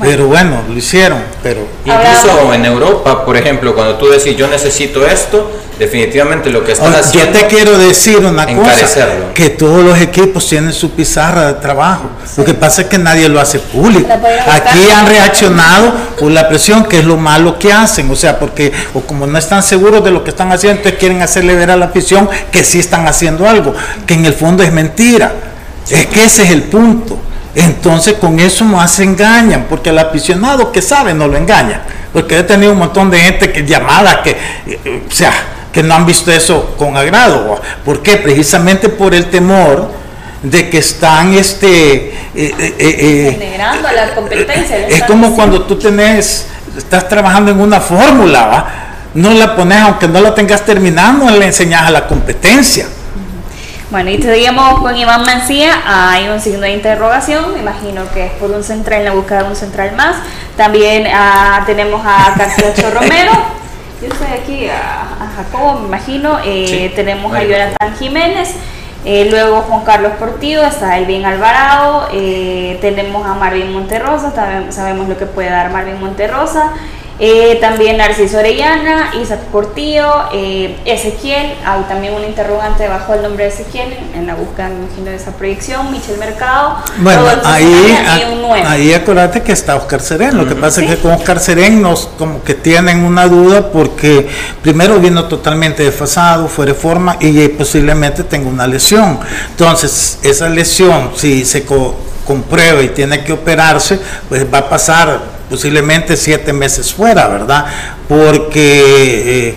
[0.00, 4.46] Pero bueno, lo hicieron, pero Incluso Ahora- en Europa, por ejemplo, cuando tú decís yo
[4.48, 7.38] necesito esto, definitivamente lo que estás Ahora, yo haciendo.
[7.38, 12.10] te quiero decir una cosa, que todos los equipos tienen su pizarra de trabajo.
[12.36, 14.08] Lo que pasa es que nadie lo hace público.
[14.12, 18.10] Aquí han reaccionado por la presión, que es lo malo que hacen.
[18.10, 21.22] O sea, porque o como no están seguros de lo que están haciendo, entonces quieren
[21.22, 23.74] hacerle ver a la afición que sí están haciendo algo,
[24.06, 25.32] que en el fondo es mentira.
[25.88, 27.18] Es que ese es el punto.
[27.54, 31.82] Entonces con eso más se engañan, porque el aficionado que sabe no lo engaña.
[32.12, 35.32] Porque he tenido un montón de gente que llamada que, eh, o sea,
[35.72, 37.60] que no han visto eso con agrado.
[37.84, 38.16] ¿Por qué?
[38.16, 39.90] Precisamente por el temor
[40.42, 44.88] de que están este eh, eh, eh, Generando la competencia.
[44.88, 48.68] es como cuando tú tenés, estás trabajando en una fórmula, ¿va?
[49.14, 52.86] no la pones, aunque no la tengas terminada, no le enseñas a la competencia.
[53.90, 55.82] Bueno, y seguimos con Iván Mancía.
[55.84, 57.54] Hay un signo de interrogación.
[57.54, 60.16] Me imagino que es por un central, en la búsqueda de un central más.
[60.56, 63.32] También ah, tenemos a Carlos Romero.
[64.00, 66.38] Yo estoy aquí a, a Jacobo, me imagino.
[66.44, 67.42] Eh, Sí, tenemos a.
[67.42, 68.54] Jonathan Jiménez.
[69.04, 75.08] Eh, luego Juan Carlos Portillo, está Elvin Alvarado, eh, tenemos a Marvin Monterrosa, sabe- sabemos
[75.08, 76.72] lo que puede dar Marvin Monterrosa,
[77.22, 83.44] eh, también Narciso Orellana, Isaac Portillo, eh, Ezequiel, hay también un interrogante bajo el nombre
[83.44, 88.38] de Ezequiel en la búsqueda, me imagino, de esa proyección, Michel Mercado, Bueno, Rodolfo ahí,
[88.40, 88.64] nueve.
[88.66, 90.36] ahí acuérdate que está Oscar Serén.
[90.38, 94.26] Lo que pasa es que con Oscar Serén nos como que tienen una duda porque
[94.62, 99.18] primero vino totalmente desfasado, fuera de forma y posiblemente tenga una lesión.
[99.50, 101.94] Entonces, esa lesión, si se co-
[102.26, 107.66] comprueba y tiene que operarse, pues va a pasar posiblemente siete meses fuera, ¿verdad?
[108.08, 109.54] Porque eh,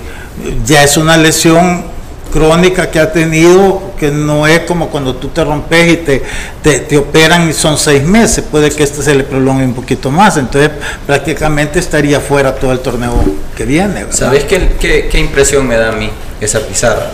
[0.65, 1.93] ya es una lesión
[2.33, 6.23] crónica que ha tenido, que no es como cuando tú te rompes y te,
[6.63, 10.37] te, operan y son seis meses, puede que este se le prolongue un poquito más,
[10.37, 10.71] entonces
[11.05, 13.13] prácticamente estaría fuera todo el torneo
[13.55, 14.07] que viene.
[14.09, 16.09] ¿Sabes qué, qué, qué impresión me da a mí
[16.41, 17.11] esa pizarra?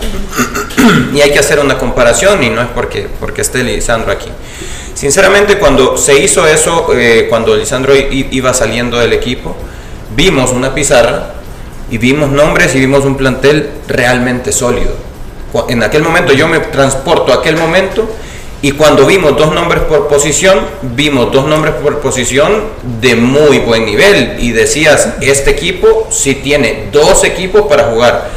[1.14, 4.30] y hay que hacer una comparación y no es porque, porque esté Lisandro aquí.
[5.00, 9.56] Sinceramente, cuando se hizo eso, eh, cuando Lisandro iba saliendo del equipo,
[10.14, 11.36] vimos una pizarra
[11.90, 14.92] y vimos nombres y vimos un plantel realmente sólido.
[15.70, 18.14] En aquel momento yo me transporto a aquel momento
[18.60, 22.62] y cuando vimos dos nombres por posición, vimos dos nombres por posición
[23.00, 28.28] de muy buen nivel y decías, este equipo sí tiene dos equipos para jugar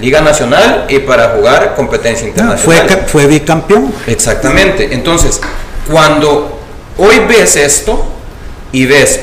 [0.00, 2.88] Liga Nacional y para jugar competencia No, internacional.
[2.88, 3.92] fue, fue bicampeón.
[4.06, 4.88] Exactamente.
[4.94, 5.42] Entonces,
[5.90, 6.58] cuando
[6.98, 8.04] hoy ves esto
[8.72, 9.20] y ves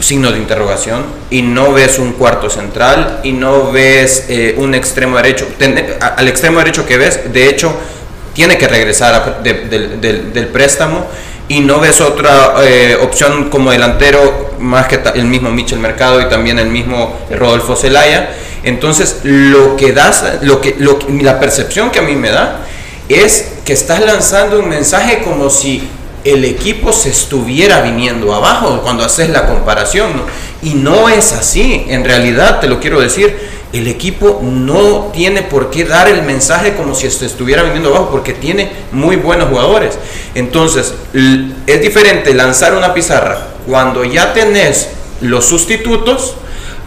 [0.00, 5.16] signo de interrogación y no ves un cuarto central y no ves eh, un extremo
[5.16, 5.46] derecho,
[6.16, 7.72] al extremo derecho que ves, de hecho,
[8.32, 11.04] tiene que regresar del- préstamo
[11.48, 16.28] y no ves otra eh, opción como delantero más que el mismo Michel Mercado y
[16.28, 18.30] también el mismo Rodolfo Zelaya.
[18.62, 20.60] Entonces, lo que das, lo
[21.20, 22.60] la percepción que a mí me da
[23.08, 25.88] es que estás lanzando un mensaje como si
[26.24, 30.10] el equipo se estuviera viniendo abajo cuando haces la comparación.
[30.62, 31.86] Y no es así.
[31.88, 33.36] En realidad, te lo quiero decir,
[33.72, 38.08] el equipo no tiene por qué dar el mensaje como si se estuviera viniendo abajo
[38.10, 39.98] porque tiene muy buenos jugadores.
[40.34, 40.94] Entonces,
[41.66, 44.88] es diferente lanzar una pizarra cuando ya tenés
[45.20, 46.34] los sustitutos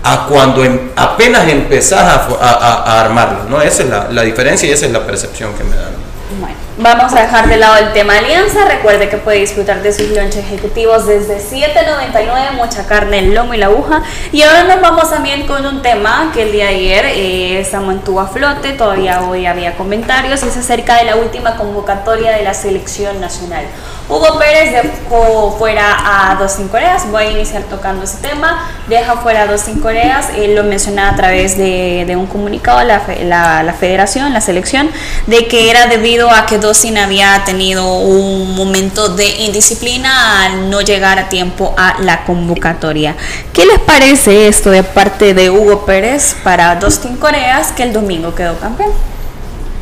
[0.03, 3.45] a cuando em- apenas empezás a, a-.
[3.49, 3.61] ¿no?
[3.61, 5.91] Esa es la, la diferencia y esa es la percepción que me dan.
[6.39, 8.65] Bueno, vamos a dejar de lado el tema alianza.
[8.65, 13.57] Recuerde que puede disfrutar de sus lunches ejecutivos desde 7.99, mucha carne, el lomo y
[13.57, 14.01] la aguja.
[14.31, 17.79] Y ahora nos vamos también con un tema que el día de ayer eh, se
[17.79, 22.53] mantuvo a flote, todavía hoy había comentarios, es acerca de la última convocatoria de la
[22.53, 23.65] selección nacional.
[24.09, 29.15] Hugo Pérez dejó fuera a dos sin Coreas, voy a iniciar tocando ese tema, deja
[29.17, 33.63] fuera a dos sin Coreas, él lo mencionaba a través de, un comunicado la, la,
[33.63, 34.89] la, federación, la selección,
[35.27, 40.79] de que era debido a que Dossin había tenido un momento de indisciplina al no
[40.79, 43.17] llegar a tiempo a la convocatoria.
[43.51, 48.33] ¿Qué les parece esto de parte de Hugo Pérez para Dustin Coreas que el domingo
[48.33, 48.91] quedó campeón?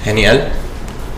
[0.03, 0.51] Genial,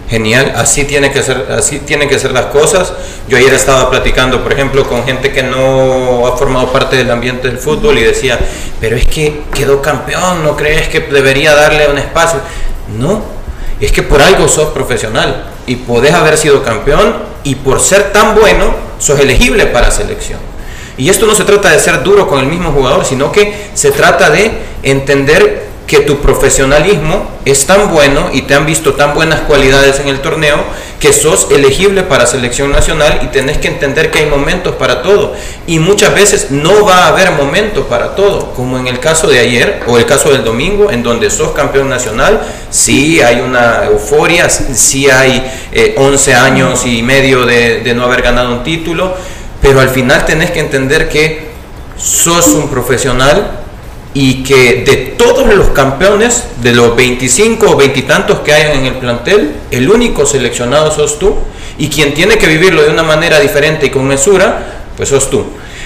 [0.10, 2.92] genial, así tiene que ser, así tienen que ser las cosas.
[3.30, 7.48] Yo ayer estaba platicando, por ejemplo, con gente que no ha formado parte del ambiente
[7.48, 8.38] del fútbol y decía,
[8.82, 12.42] pero es que quedó campeón, ¿no crees que debería darle un espacio?
[13.00, 13.24] No,
[13.86, 18.36] es que por algo sos profesional y podés haber sido campeón y por ser tan
[18.36, 20.40] bueno sos elegible para selección.
[20.98, 23.92] Y esto no se trata de ser duro con el mismo jugador, sino que se
[23.92, 24.52] trata de
[24.84, 30.08] entender que tu profesionalismo es tan bueno y te han visto tan buenas cualidades en
[30.08, 30.58] el torneo
[31.02, 35.34] que sos elegible para selección nacional y tenés que entender que hay momentos para todo.
[35.66, 39.40] Y muchas veces no va a haber momentos para todo, como en el caso de
[39.40, 42.40] ayer o el caso del domingo, en donde sos campeón nacional,
[42.70, 45.52] sí hay una euforia, sí hay
[45.98, 49.16] 11 eh, años y medio de, de no haber ganado un título,
[49.60, 51.50] pero al final tenés que entender que
[51.98, 53.61] sos un profesional
[54.14, 58.86] y que de todos los campeones, de los 25 o 20 tantos que hay en
[58.86, 61.36] el plantel, el único seleccionado sos tú
[61.78, 65.46] y quien tiene que vivirlo de una manera diferente y con mesura, pues sos tú.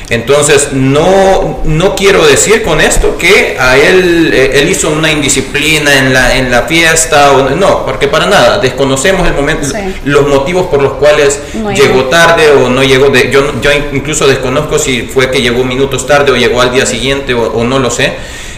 [0.09, 5.97] Entonces, no, no quiero decir con esto que a él, eh, él hizo una indisciplina
[5.97, 9.67] en la, en la fiesta, o, no, porque para nada, desconocemos el momento,
[10.03, 11.39] los motivos por los cuales
[11.75, 16.05] llegó tarde o no llegó, de, yo, yo incluso desconozco si fue que llegó minutos
[16.05, 18.13] tarde o llegó al día siguiente o, no lo sé.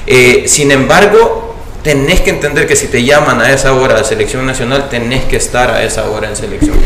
[0.06, 1.47] Eh, sin embargo,
[1.88, 5.38] tenés que entender que si te llaman a esa hora de selección nacional, tenés que
[5.38, 6.78] estar a esa hora en selección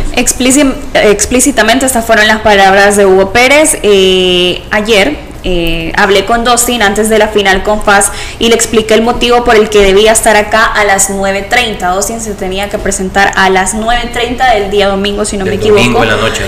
[0.93, 3.79] explícitamente estas fueron las palabras de Hugo Pérez.
[3.81, 8.93] Eh, ayer eh, hablé con Dustin antes de la final con FAS y le expliqué
[8.93, 11.95] el motivo por el que debía estar acá a las 9.30.
[11.95, 16.04] Dustin se tenía que presentar a las 9.30 del día domingo, si no me equivoco,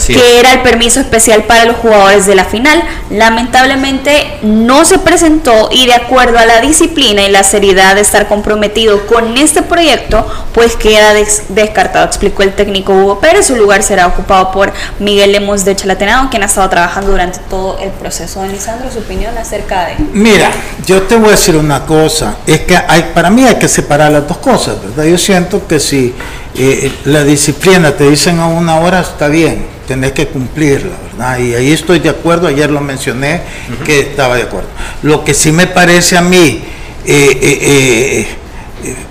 [0.07, 2.83] que era el permiso especial para los jugadores de la final.
[3.09, 8.27] Lamentablemente no se presentó y de acuerdo a la disciplina y la seriedad de estar
[8.27, 11.13] comprometido con este proyecto, pues queda
[11.49, 13.47] descartado, explicó el técnico Hugo Pérez.
[13.47, 17.79] Su lugar será ocupado por Miguel Lemos de Chalatenado, quien ha estado trabajando durante todo
[17.79, 19.95] el proceso de Lisandro su opinión acerca de...
[20.13, 20.51] Mira,
[20.85, 24.11] yo te voy a decir una cosa, es que hay, para mí hay que separar
[24.11, 25.05] las dos cosas, ¿verdad?
[25.05, 26.13] Yo siento que si
[26.55, 31.37] eh, la disciplina te dicen a una hora, está bien, tenés que cumplirla, ¿verdad?
[31.39, 33.41] Y ahí estoy de acuerdo, ayer lo mencioné,
[33.85, 34.69] que estaba de acuerdo.
[35.01, 36.63] Lo que sí me parece a mí...
[37.05, 38.37] Eh, eh,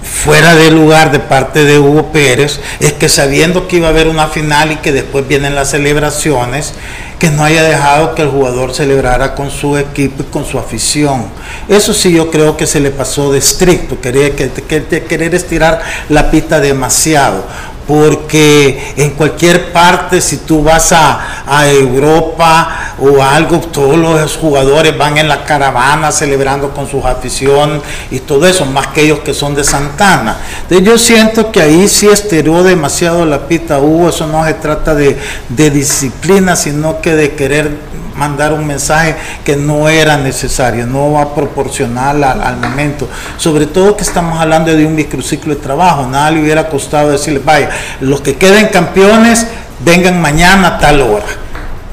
[0.03, 4.09] fuera de lugar de parte de Hugo Pérez es que sabiendo que iba a haber
[4.09, 6.75] una final y que después vienen las celebraciones,
[7.19, 11.27] que no haya dejado que el jugador celebrara con su equipo y con su afición.
[11.69, 16.61] Eso sí yo creo que se le pasó de estricto, querer, querer estirar la pista
[16.61, 17.45] demasiado
[17.87, 24.97] porque en cualquier parte, si tú vas a, a, Europa o algo, todos los jugadores
[24.97, 29.35] van en la caravana celebrando con sus afición y todo eso, más que ellos que
[29.35, 30.37] son de Santana.
[30.63, 34.95] Entonces yo siento que ahí sí estiró demasiado la pita Hugo, eso no se trata
[34.95, 41.13] de, de disciplina, sino que de querer mandar un mensaje que no era necesario, no
[41.13, 43.09] va a proporcionar al, momento.
[43.37, 47.41] Sobre todo que estamos hablando de un microciclo de trabajo, nada le hubiera costado decirle,
[47.45, 49.47] vaya, los que queden campeones,
[49.85, 51.27] vengan mañana a tal hora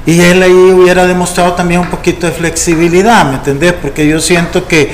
[0.05, 3.73] y él ahí hubiera demostrado también un poquito de flexibilidad, ¿me entendés?
[3.73, 4.89] Porque yo siento que,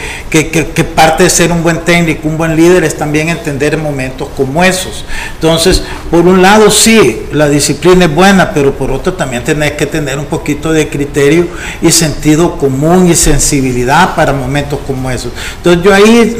[0.95, 5.05] parte de ser un buen técnico, un buen líder es también entender momentos como esos.
[5.35, 9.85] Entonces, por un lado sí, la disciplina es buena, pero por otro también tenés que
[9.85, 11.47] tener un poquito de criterio
[11.81, 15.31] y sentido común y sensibilidad para momentos como esos.
[15.57, 16.37] Entonces yo ahí,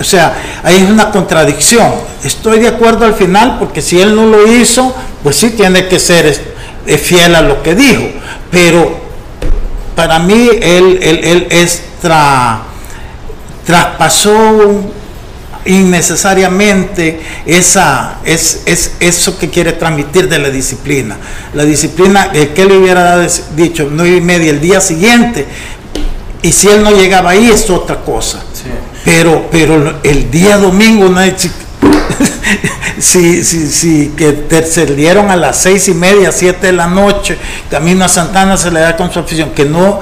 [0.00, 1.92] o sea, ahí es una contradicción.
[2.24, 5.98] Estoy de acuerdo al final porque si él no lo hizo, pues sí tiene que
[5.98, 6.26] ser
[6.86, 8.02] es fiel a lo que dijo,
[8.50, 8.98] pero
[9.94, 11.48] para mí él, él,
[13.64, 14.90] traspasó
[15.64, 21.18] innecesariamente esa, es, es, eso que quiere transmitir de la disciplina.
[21.54, 25.46] La disciplina, el que le hubiera dicho nueve y media el día siguiente,
[26.42, 28.42] y si él no llegaba ahí es otra cosa.
[29.04, 31.08] Pero, pero el día domingo,
[32.98, 37.36] si, si, si que te salieron a las seis y media, siete de la noche,
[37.70, 40.00] camino a Santana se le da con su afición, que no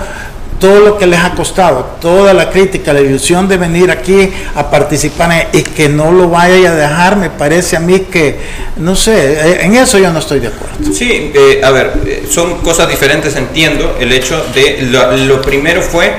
[0.58, 4.70] todo lo que les ha costado, toda la crítica, la ilusión de venir aquí a
[4.70, 8.38] participar y que no lo vaya a dejar, me parece a mí que,
[8.76, 10.92] no sé, eh, en eso yo no estoy de acuerdo.
[10.92, 13.96] Sí, eh, a ver, eh, son cosas diferentes, entiendo.
[14.00, 16.12] El hecho de, lo, lo primero fue,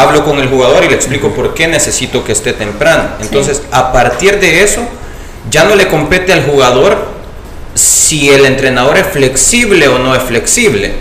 [0.00, 3.10] hablo con el jugador y le explico por qué necesito que esté temprano.
[3.20, 4.82] Entonces, a partir de eso,
[5.50, 7.16] ya no le compete al jugador
[7.74, 10.92] si el entrenador es flexible o no es flexible.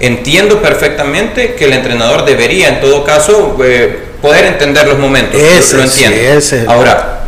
[0.00, 5.40] Entiendo perfectamente que el entrenador debería, en todo caso, eh, poder entender los momentos.
[5.40, 6.16] Ese, lo entiendo.
[6.16, 6.64] sí, ese.
[6.68, 7.24] Ahora,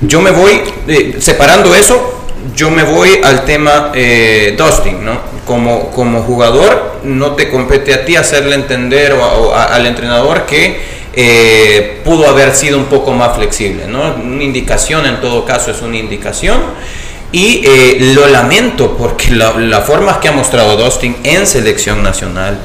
[0.00, 2.24] yo me voy, eh, separando eso,
[2.54, 5.20] yo me voy al tema eh, Dustin, ¿no?
[5.46, 12.00] Como, como jugador, no te compete a ti hacerle entender o al entrenador que eh,
[12.04, 14.14] pudo haber sido un poco más flexible, ¿no?
[14.14, 16.60] Una indicación en todo caso es una indicación.
[17.32, 22.58] Y eh, lo lamento porque la, la forma que ha mostrado Dustin en selección nacional,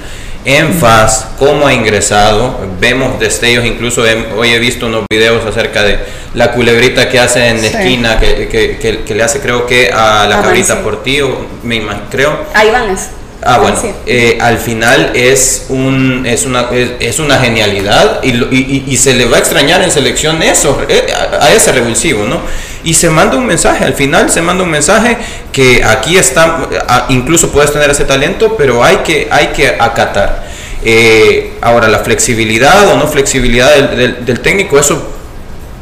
[0.46, 5.82] en FAS, cómo ha ingresado, vemos destellos, incluso he- hoy he visto unos videos acerca
[5.84, 5.98] de
[6.36, 7.76] la culebrita que hace en la Sí.
[7.78, 10.80] esquina, que, que- que- que le hace creo que a la Ah, cabrita sí.
[10.84, 11.82] por ti, o me
[12.12, 12.46] creo.
[12.54, 13.10] Ahí van es.
[13.48, 13.78] Ah, bueno,
[14.08, 19.14] eh, al final es, un, es, una, es, es una genialidad y, y- y- se
[19.14, 22.40] le va a extrañar en selección eso, eh, a, a ese revulsivo, ¿no?
[22.86, 25.18] Y se manda un mensaje, al final se manda un mensaje
[25.52, 26.70] que aquí está,
[27.10, 30.46] incluso puedes tener ese talento, pero hay que, hay que acatar.
[30.84, 35.02] Eh, ahora, la flexibilidad o no flexibilidad del, del- del técnico, eso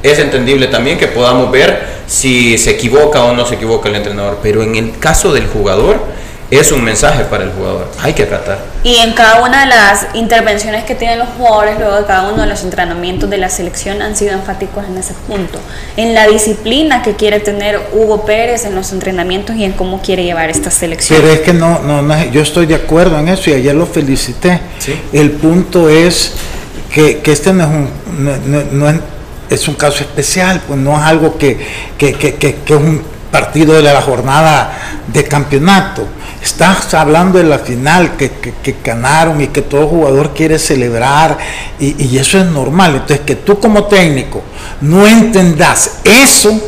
[0.02, 4.40] es entendible también que podamos ver si se equivoca o no se equivoca el entrenador,
[4.42, 6.00] pero en el caso del jugador
[6.58, 8.60] es un mensaje para el jugador, hay que acatar.
[8.84, 12.42] Y en cada una de las intervenciones que tienen los jugadores, luego de cada uno
[12.44, 15.60] de los entrenamientos de la selección, han sido enfáticos en ese punto.
[15.98, 20.24] En la disciplina que quiere tener Hugo Pérez en los entrenamientos y en cómo quiere
[20.24, 21.20] llevar esta selección.
[21.22, 23.86] Pero es que no, no, no, yo estoy de acuerdo en eso y ayer lo
[23.86, 24.60] felicité.
[24.80, 25.00] Sí.
[25.14, 26.34] El punto es
[26.94, 27.90] que, que este no es un,
[28.26, 28.96] no, no- no es,
[29.50, 31.58] es un caso especial, pues no es algo que,
[31.98, 33.02] que, que- que- que es un
[33.32, 34.74] partido de la jornada
[35.08, 36.06] de campeonato.
[36.44, 41.38] Estás hablando de la final que, que- que ganaron y que todo jugador quiere celebrar
[41.80, 42.96] y, y eso es normal.
[42.96, 44.42] Entonces que tú como técnico
[44.82, 46.60] no entendas eso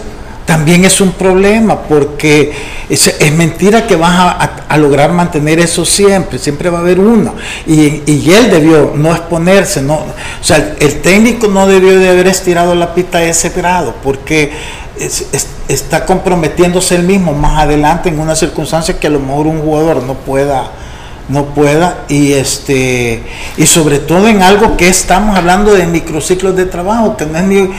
[0.45, 2.53] también es un problema porque
[2.87, 4.31] es, es mentira que vas a,
[4.69, 7.33] a- lograr mantener eso siempre, siempre va a haber uno.
[7.65, 10.05] Y, y él debió no exponerse, no, o
[10.43, 14.51] sea, el, el técnico no debió de haber estirado la pita a ese grado porque
[14.99, 19.47] es- es- está comprometiéndose él mismo más adelante en una circunstancia que a lo mejor
[19.47, 20.71] un jugador no pueda
[21.27, 22.03] no pueda.
[22.07, 23.23] Y este
[23.57, 27.43] y sobre todo en algo que estamos hablando de microciclos de trabajo que no es
[27.45, 27.69] ni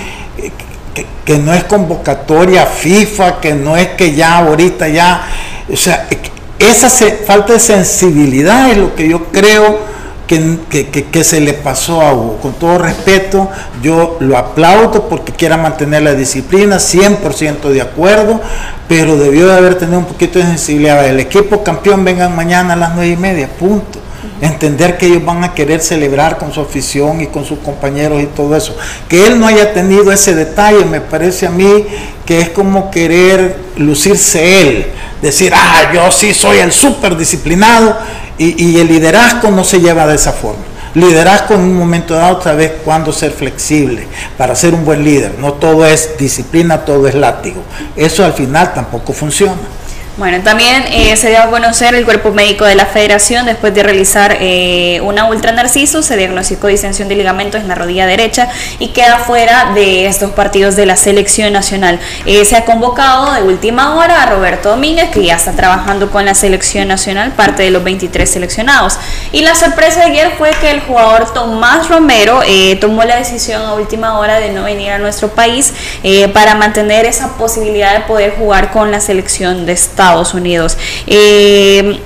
[1.25, 5.27] que no es convocatoria FIFA, que no es que ya ahorita ya,
[5.73, 6.09] o sea,
[6.59, 9.79] esa se- falta de sensibilidad es lo que yo creo
[10.27, 10.59] que,
[10.91, 12.39] que- que- se le pasó a Hugo.
[12.43, 13.49] Con todo respeto,
[13.83, 18.41] yo lo aplaudo porque quiera mantener la disciplina, 100% de acuerdo,
[18.89, 21.07] pero debió de haber tenido un poquito de sensibilidad.
[21.07, 23.99] El equipo campeón vengan mañana a las nueve y media, punto
[24.41, 28.27] entender que ellos van a querer celebrar con su afición y con sus compañeros y
[28.27, 28.77] todo eso.
[29.09, 31.87] Que él no haya tenido ese detalle, me parece a mí
[32.25, 34.87] que es como querer lucirse él,
[35.23, 37.97] decir, ah, yo sí soy el súper disciplinado
[38.39, 40.63] y, y el liderazgo no se lleva de esa forma.
[40.97, 44.09] Liderazgo en un momento dado, otra vez, cuando ser flexible
[44.39, 45.35] para ser un buen líder.
[45.39, 47.63] No todo es disciplina, todo es látigo.
[47.95, 49.61] Eso al final tampoco funciona.
[50.17, 53.83] Bueno, también eh, se dio a conocer el cuerpo médico de la federación después de
[53.83, 58.49] realizar eh, una ultra narciso, se diagnosticó distensión de ligamentos en la rodilla derecha
[58.79, 62.01] y queda fuera de estos partidos de la selección nacional.
[62.25, 66.25] Eh, se ha convocado de última hora a Roberto Domínguez, que ya está trabajando con
[66.25, 68.99] la selección nacional, parte de los 23 seleccionados.
[69.33, 72.41] Y la sorpresa de ayer fue que el jugador Tomás Romero
[72.81, 75.75] tomó la decisión a última hora de no venir a nuestro país
[76.33, 79.73] para mantener esa posibilidad de poder jugar con la selección de
[80.35, 80.79] Unidos.
[81.07, 82.01] Eh,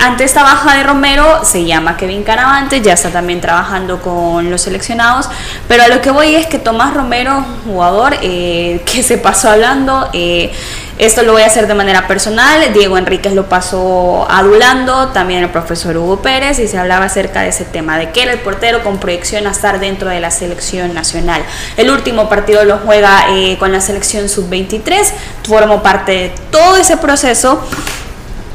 [0.00, 4.62] ante esta baja de Romero se llama Kevin Caravante, ya está también trabajando con los
[4.62, 5.28] seleccionados,
[5.66, 10.08] pero a lo que voy es que Tomás Romero, jugador eh, que se pasó hablando,
[10.12, 10.52] eh,
[10.98, 15.50] esto lo voy a hacer de manera personal, Diego Enríquez lo pasó adulando, también el
[15.50, 18.82] profesor Hugo Pérez, y se hablaba acerca de ese tema, de que era el portero
[18.82, 21.42] con proyección a estar dentro de la selección nacional.
[21.76, 25.12] El último partido lo juega eh, con la selección sub-23,
[25.46, 27.62] formó parte de todo ese proceso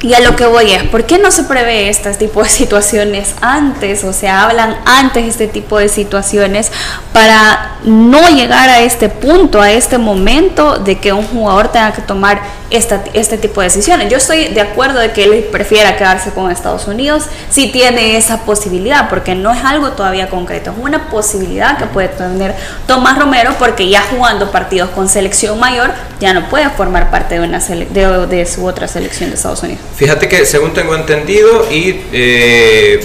[0.03, 3.35] Y a lo que voy es, ¿por qué no se prevé este tipo de situaciones
[3.39, 4.03] antes?
[4.03, 6.73] O sea, hablan antes este tipo de situaciones
[7.13, 12.01] para no llegar a este punto, a este momento de que un jugador tenga que
[12.01, 14.09] tomar esta, este tipo de decisiones.
[14.09, 18.41] Yo estoy de acuerdo de que él prefiera quedarse con Estados Unidos si tiene esa
[18.41, 22.55] posibilidad, porque no es algo todavía concreto, es una posibilidad que puede tener
[22.87, 27.47] Tomás Romero porque ya jugando partidos con selección mayor ya no puede formar parte de,
[27.47, 29.81] una de, de su otra selección de Estados Unidos.
[29.95, 32.99] Fíjate que según tengo entendido y eh,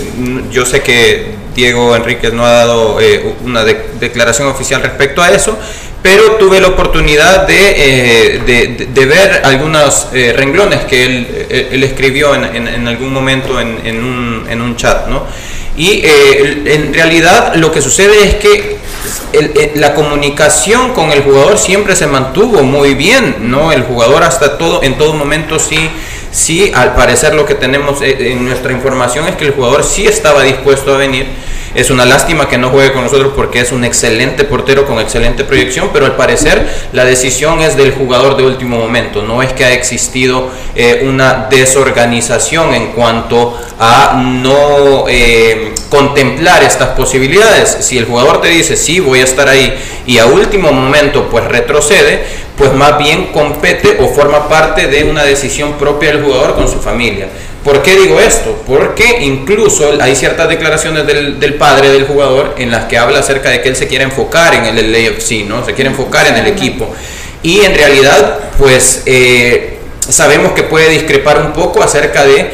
[0.51, 5.59] yo sé que Diego Enríquez no ha dado eh, una declaración oficial respecto a eso,
[6.03, 12.67] pero tuve la oportunidad de, eh, de, ver algunos renglones que él, él escribió en,
[12.67, 15.27] en, algún momento en, en, un, en, un, chat, ¿no?
[15.77, 18.79] Y en realidad lo que sucede es que
[19.75, 23.73] la comunicación con el jugador siempre se mantuvo muy bien, ¿no?
[23.73, 25.91] El jugador hasta todo, en todo momento sí
[26.31, 30.07] sí, al parecer lo que tenemos eh, en nuestra información es que el jugador sí
[30.07, 31.27] estaba dispuesto a venir.
[31.75, 35.45] Es una lástima que no juegue con nosotros porque es un excelente portero con excelente
[35.45, 39.23] proyección, pero al parecer la decisión es del jugador de último momento.
[39.23, 46.91] No es que ha existido eh, una desorganización en cuanto a no eh, contemplar estas
[46.91, 47.79] posibilidades.
[47.81, 51.45] Si el jugador te dice, sí, voy a estar ahí, y a último momento pues
[51.45, 52.25] retrocede,
[52.57, 56.81] pues más bien compete o forma parte de una decisión propia del jugador con su
[56.81, 57.29] familia.
[57.69, 58.63] ¿Por qué digo esto?
[58.67, 63.61] Porque incluso hay ciertas declaraciones del, padre del jugador en las que habla acerca de
[63.61, 65.63] que él se quiere enfocar en el LAFC, ¿no?
[65.67, 66.91] Se quiere enfocar en el equipo.
[67.43, 72.53] Y en realidad, pues eh, sabemos que puede discrepar un poco acerca de,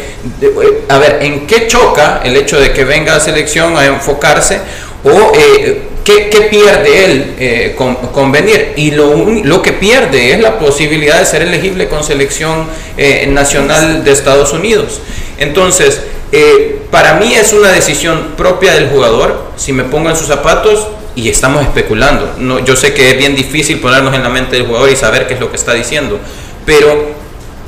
[0.88, 4.58] a ver, en qué choca el hecho de que venga a selección a enfocarse
[5.04, 8.72] o eh, ¿qué, pierde él eh, con, venir?
[8.76, 14.02] Y lo, lo, que pierde es la posibilidad de ser elegible con selección eh, nacional
[14.02, 15.00] de Estados Unidos.
[15.38, 16.00] Entonces,
[16.90, 21.28] para mí es una decisión propia del jugador, si me pongo en sus zapatos y
[21.28, 22.34] estamos especulando.
[22.38, 25.28] No, yo sé que es bien difícil ponernos en la mente del jugador y saber
[25.28, 26.18] qué es lo que está diciendo,
[26.66, 27.14] pero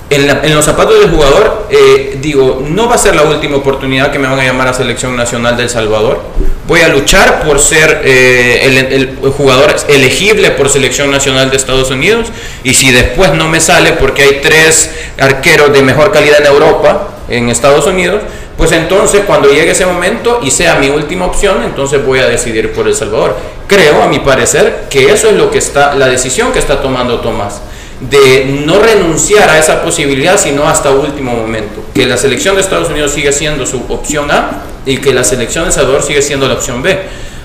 [0.09, 4.20] en, los zapatos del jugador, eh, digo, no va a ser la última oportunidad que
[4.20, 6.20] me van a llamar a Selección Nacional del Salvador.
[6.68, 12.28] Voy a luchar por ser eh, el, jugador elegible por Selección Nacional de Estados Unidos.
[12.62, 17.09] Y si después no me sale porque hay tres arqueros de mejor calidad en Europa,
[17.28, 18.22] en Estados Unidos,
[18.57, 22.72] pues entonces cuando llegue ese momento y sea mi última opción, entonces voy a decidir
[22.72, 23.36] por El Salvador.
[23.66, 27.18] Creo, a mi parecer, que eso es lo que está, la decisión que está tomando
[27.18, 27.61] Tomás
[28.01, 31.84] de no renunciar a esa posibilidad, sino hasta último momento.
[31.94, 35.64] Que la selección de Estados Unidos sigue siendo su opción A y que la selección
[35.64, 36.99] de Salvador sigue siendo la opción B.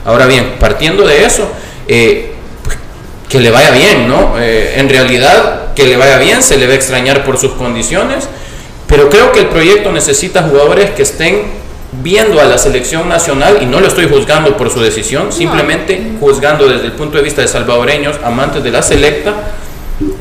[0.05, 1.47] Ahora bien, partiendo de eso,
[1.87, 2.33] eh,
[2.63, 2.77] pues,
[3.29, 4.35] que le vaya bien, ¿no?
[4.39, 8.27] Eh, en realidad, que le vaya bien, se le va a extrañar por sus condiciones,
[8.87, 11.61] pero creo que el proyecto necesita jugadores que estén
[12.03, 16.67] viendo a la selección nacional, y no lo estoy juzgando por su decisión, simplemente juzgando
[16.67, 19.33] desde el punto de vista de salvadoreños, amantes de la selecta,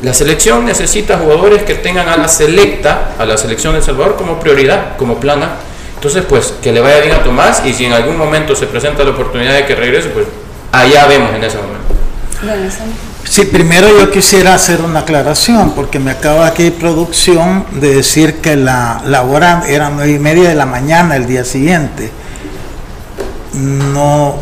[0.01, 4.15] la selección necesita jugadores que tengan a la selecta, a la selección de El Salvador
[4.17, 5.55] como prioridad, como plana.
[5.95, 9.03] Entonces, pues que le vaya bien a Tomás y si en algún momento se presenta
[9.03, 10.25] la oportunidad de que regrese, pues
[10.71, 11.81] allá vemos en ese momento.
[13.23, 18.55] Sí, primero yo quisiera hacer una aclaración, porque me acaba aquí producción de decir que
[18.55, 22.11] la, la hora era nueve y media de la mañana el día siguiente.
[23.53, 24.39] No,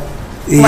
[0.49, 0.61] y,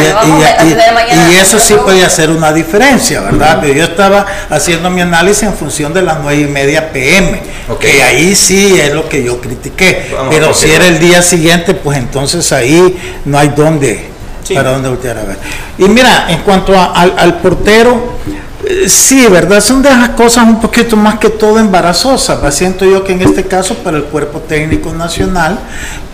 [1.41, 3.57] eso sí puede hacer una diferencia, ¿verdad?
[3.61, 7.41] Pero yo estaba haciendo mi análisis en función de las 9 y media pm,
[7.79, 10.13] que ahí sí es lo que yo critiqué.
[10.29, 14.09] Pero si era el día siguiente, pues entonces ahí no hay dónde,
[14.53, 15.37] para dónde voltear a ver.
[15.77, 18.19] Y mira, en cuanto al, al portero,
[18.63, 19.59] eh, sí, ¿verdad?
[19.61, 22.53] Son de esas cosas un poquito más que todo embarazosas.
[22.53, 25.59] Siento yo que en este caso para el Cuerpo Técnico Nacional,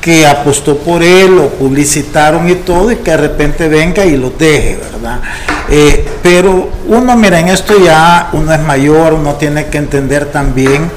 [0.02, 4.30] que apostó por él, lo publicitaron y todo, y que de repente venga y lo
[4.30, 5.20] deje, ¿verdad?
[5.70, 10.90] Eh, pero uno, mira, en esto ya uno es mayor, uno tiene que entender también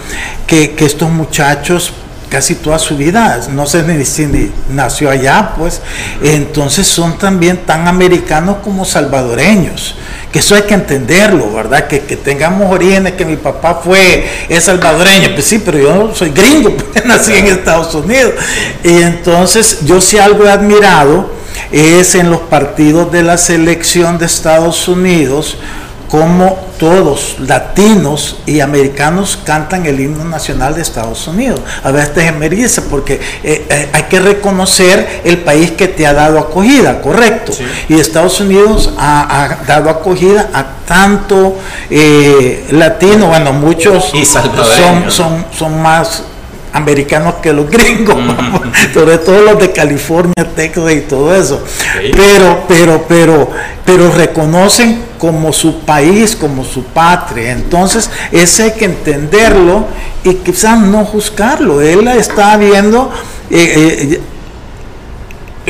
[0.47, 1.93] que, que estos muchachos
[2.31, 5.83] casi toda su vida, no sé ni si nació allá, pues,
[6.23, 9.97] entonces son también tan americanos como salvadoreños,
[10.33, 11.89] que eso hay que entenderlo, ¿verdad?
[11.89, 16.71] Que, tengamos orígenes, que mi papá fue, es salvadoreño, pues sí, pero yo soy gringo,
[16.77, 18.35] porque nací en Estados Unidos,
[18.85, 21.31] y entonces yo sí algo he admirado,
[21.73, 25.59] es en los partidos de la selección de Estados Unidos,
[26.11, 31.61] como todos, latinos y americanos, cantan el himno nacional de Estados Unidos.
[31.85, 36.41] A veces emerge porque eh, eh, hay que reconocer el país que te ha dado
[36.41, 37.53] acogida, correcto.
[37.89, 41.57] Y Estados Unidos ha, dado acogida a tanto
[41.89, 46.25] eh, latino, bueno, muchos son, son, son más
[46.73, 48.17] americanos que los gringos,
[48.95, 51.63] sobre todo los de California, Texas y todo eso.
[52.15, 53.51] Pero, pero, pero,
[53.85, 57.53] pero reconocen como su país, como su patria.
[57.53, 59.87] Entonces, ese hay que entenderlo
[60.25, 61.81] y quizás no juzgarlo.
[61.81, 63.11] Él está viendo.
[63.51, 64.21] Eh, eh,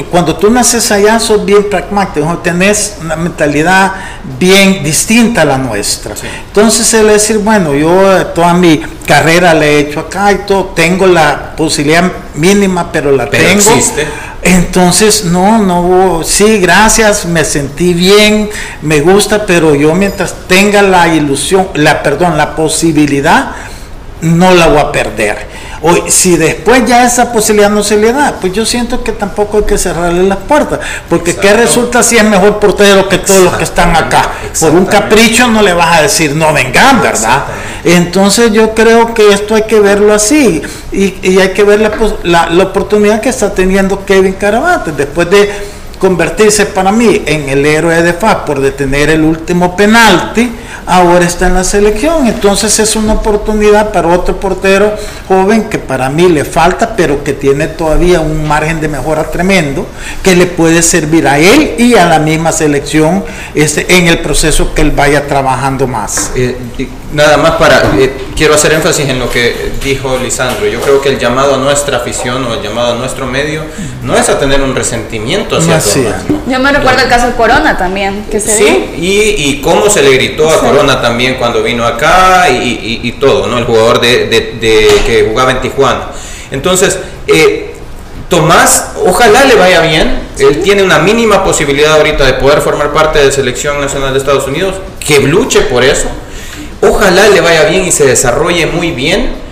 [0.04, 3.92] cuando tú naces allá sos bien pragmático, tenés una mentalidad
[4.38, 6.14] bien distinta a la nuestra.
[6.46, 11.06] Entonces él decir, bueno, yo toda mi carrera le he hecho acá y todo, tengo
[11.06, 13.50] la posibilidad mínima, pero la tengo.
[13.50, 14.06] Existe.
[14.42, 18.48] Entonces, no, no, sí, gracias, me sentí bien,
[18.80, 23.50] me gusta, pero yo mientras tenga la ilusión, la, perdón, la posibilidad,
[24.22, 25.46] no la voy a perder.
[25.82, 29.58] O si después ya esa posibilidad no se le da, pues yo siento que tampoco
[29.58, 30.78] hay que cerrarle las puertas,
[31.08, 34.30] porque ¿qué resulta si es mejor portero que todos los que están acá?
[34.60, 37.44] Por un capricho no le vas a decir no vengan, ¿verdad?
[37.82, 40.60] Entonces yo creo que esto hay que verlo así
[40.92, 41.80] y, hay que ver
[42.24, 45.50] la, la, oportunidad que está teniendo Kevin Carabate después de
[46.00, 50.50] convertirse para mí en el héroe de FA por detener el último penalti
[50.86, 52.26] ahora está en la selección.
[52.26, 54.94] Entonces es una oportunidad para otro portero
[55.28, 59.86] joven que para mí le falta, pero que tiene todavía un margen de mejora tremendo,
[60.22, 63.24] que le puede servir a él y a la misma selección
[63.54, 66.32] este, en el proceso que él vaya trabajando más.
[66.34, 66.56] Eh,
[67.12, 70.66] nada más para, eh, quiero hacer énfasis en lo que dijo Lisandro.
[70.66, 73.62] Yo creo que el llamado a nuestra afición o el llamado a nuestro medio
[74.02, 75.80] no es a tener un resentimiento hacia no
[76.48, 80.02] Yo me recuerdo el caso de Corona también, que se Sí, y, y, cómo se
[80.02, 83.58] le gritó a Corona también cuando vino acá y, y, todo, ¿no?
[83.58, 86.08] El jugador de, de, que jugaba en Tijuana.
[86.50, 87.74] Entonces, eh,
[88.28, 90.20] Tomás, ojalá le vaya bien.
[90.38, 94.20] Él tiene una mínima posibilidad ahorita de poder formar parte de la selección nacional de
[94.20, 94.76] Estados Unidos.
[95.00, 96.06] Que luche por eso.
[96.80, 99.49] Ojalá le vaya bien y se desarrolle muy bien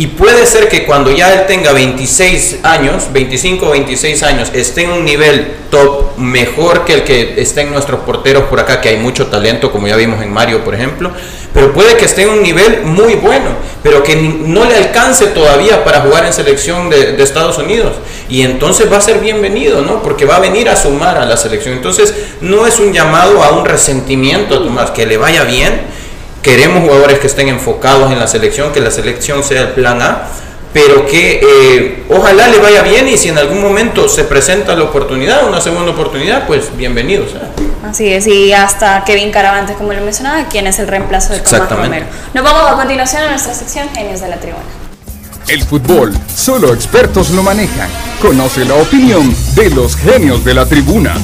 [0.00, 4.84] y puede ser que cuando ya él tenga 26 años, 25 o 26 años, esté
[4.84, 8.88] en un nivel top mejor que el que está en nuestros porteros por acá, que
[8.88, 11.12] hay mucho talento, como ya vimos en Mario, por ejemplo.
[11.52, 13.50] Pero puede que esté en un nivel muy bueno,
[13.82, 17.92] pero que no le alcance todavía para jugar en selección de, de Estados Unidos.
[18.30, 20.02] Y entonces va a ser bienvenido, ¿no?
[20.02, 21.74] Porque va a venir a sumar a la selección.
[21.74, 25.99] Entonces no es un llamado a un resentimiento Tomás, que le vaya bien
[26.42, 30.22] Queremos jugadores que estén enfocados en la selección, que la selección sea el plan A,
[30.72, 34.84] pero que eh, ojalá le vaya bien y si en algún momento se presenta la
[34.84, 37.24] oportunidad, una segunda oportunidad, pues bienvenido
[37.84, 41.70] Así es, y hasta Kevin Caravantes, como lo mencionaba, quien es el reemplazo de Tomás
[41.70, 42.06] Romero.
[42.32, 44.64] Nos vamos a continuación a nuestra sección Genios de la Tribuna.
[45.48, 47.90] El fútbol, solo expertos lo manejan.
[48.22, 51.16] Conoce la opinión de los genios de la tribuna.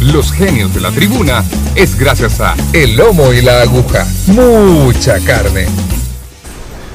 [0.00, 1.44] Los genios de la tribuna
[1.74, 4.06] es gracias a El Lomo y la Aguja.
[4.28, 5.66] Mucha carne.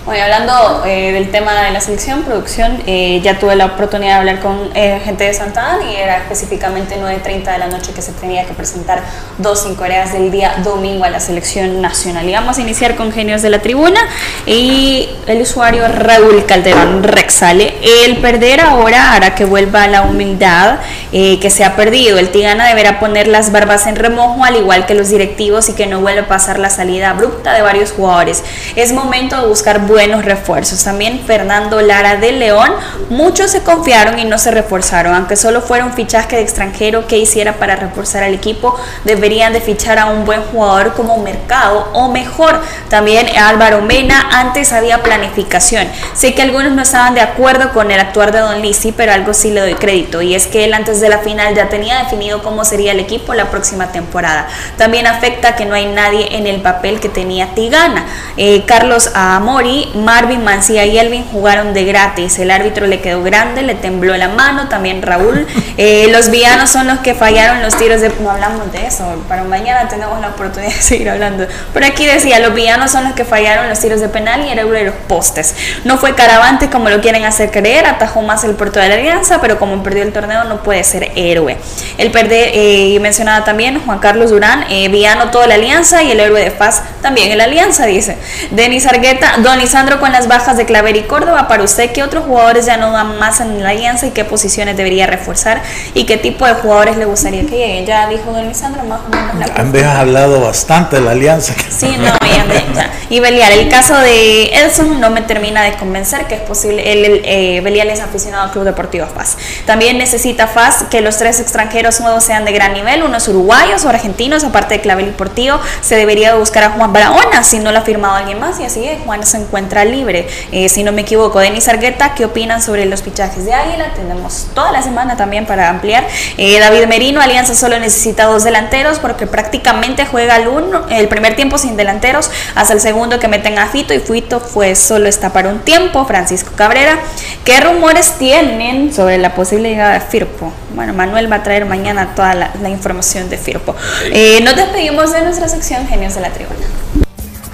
[0.06, 4.20] Hoy hablando eh, del tema de la selección, producción, eh, ya tuve la oportunidad de
[4.20, 8.02] hablar con eh, gente de Santa Ana y era específicamente 9.30 de la noche que
[8.02, 9.02] se tenía que presentar
[9.38, 12.28] dos cinco horas del día domingo a la selección nacional.
[12.28, 14.02] Y vamos a iniciar con Genios de la Tribuna
[14.46, 17.74] y el usuario Raúl Calderón Rexale.
[18.04, 20.80] El perder ahora hará que vuelva la humildad
[21.14, 22.18] que se ha perdido.
[22.18, 25.86] El Tigana deberá poner las barbas en remojo al igual que los directivos y que
[25.86, 28.44] no vuelva a pasar la salida abrupta de varios jugadores.
[28.76, 30.84] Es momento de buscar buenos refuerzos.
[30.84, 32.72] También Fernando Lara de León,
[33.12, 37.20] muchos se confiaron y no se reforzaron, aunque solo fuera un fichaje de extranjero que
[37.20, 42.10] hiciera para reforzar al equipo, deberían de fichar a un buen jugador como Mercado o
[42.10, 42.60] mejor.
[42.90, 45.88] También Álvaro Mena, antes había planificación.
[46.16, 49.36] Sé que algunos no estaban de acuerdo con el actuar de Don Lisi, pero algo
[49.36, 52.42] sí le doy crédito y es que él antes de la final ya tenía definido
[52.42, 54.48] cómo sería el equipo la próxima temporada.
[54.76, 58.06] También afecta que no hay nadie en el papel que tenía Tigana.
[58.38, 62.40] Eh, Carlos Amori Marvin Mancía y Elvin jugaron de gratis.
[62.40, 65.48] El árbitro le quedó grande, le tembló la mano, también Raúl.
[65.76, 68.12] Eh, los villanos son los que fallaron los tiros de...
[68.20, 71.48] No hablamos de eso, para mañana tenemos la oportunidad de seguir hablando.
[71.74, 74.60] Pero aquí decía, los villanos son los que fallaron los tiros de penal y el
[74.60, 75.56] héroe de los postes.
[75.84, 79.42] No fue Caravante como lo quieren hacer creer, atajó más el puerto de la Alianza,
[79.42, 81.58] pero como perdió el torneo no puede ser héroe.
[81.98, 86.20] El perder, eh, mencionaba también Juan Carlos Durán, eh, villano toda la Alianza y el
[86.20, 88.18] héroe de Paz también en la Alianza, dice.
[88.52, 92.26] Denis Argueta, Donis Sandro con las bajas de Claver y Córdoba, para usted, ¿qué otros
[92.26, 95.64] jugadores ya no dan más en la alianza y qué posiciones debería reforzar
[95.96, 97.88] y qué tipo de jugadores le gustaría que lleguen?
[97.88, 101.56] Ya dijo don Lisandro más o menos la Han hablado bastante de la alianza.
[101.76, 106.36] Sí, no, ya, Y Belial, el caso de Edson no me termina de convencer que
[106.36, 106.92] es posible.
[106.92, 109.38] El, eh, Belial es aficionado al Club Deportivo FAS.
[109.66, 113.90] También necesita FAS que los tres extranjeros nuevos sean de gran nivel, unos uruguayos o
[113.90, 115.60] argentinos, aparte de Clavel Deportivo.
[115.82, 118.86] Se debería buscar a Juan Barahona si no lo ha firmado alguien más y así
[118.86, 120.28] es, Juan se encuentra libre.
[120.52, 123.94] Eh, si no me equivoco, Denis Argueta, ¿qué opinan sobre los fichajes de Águila?
[123.96, 126.08] Tenemos toda la semana también para ampliar.
[126.38, 131.36] Eh, David Merino, Alianza solo necesita dos delanteros porque prácticamente juega el, uno, el primer
[131.36, 135.34] tiempo sin delanteros hasta el segundo que meten a Fito y Fito fue solo está
[135.34, 136.06] para un tiempo.
[136.06, 137.00] Francisco Cabrera,
[137.44, 140.52] ¿qué rumores tienen sobre la posible llegada de Firpo?
[140.76, 143.76] Bueno, Manuel va a traer mañana toda la, información de Firpo.
[144.06, 147.03] Eh, nos despedimos de nuestra sección Genios de la Tribuna.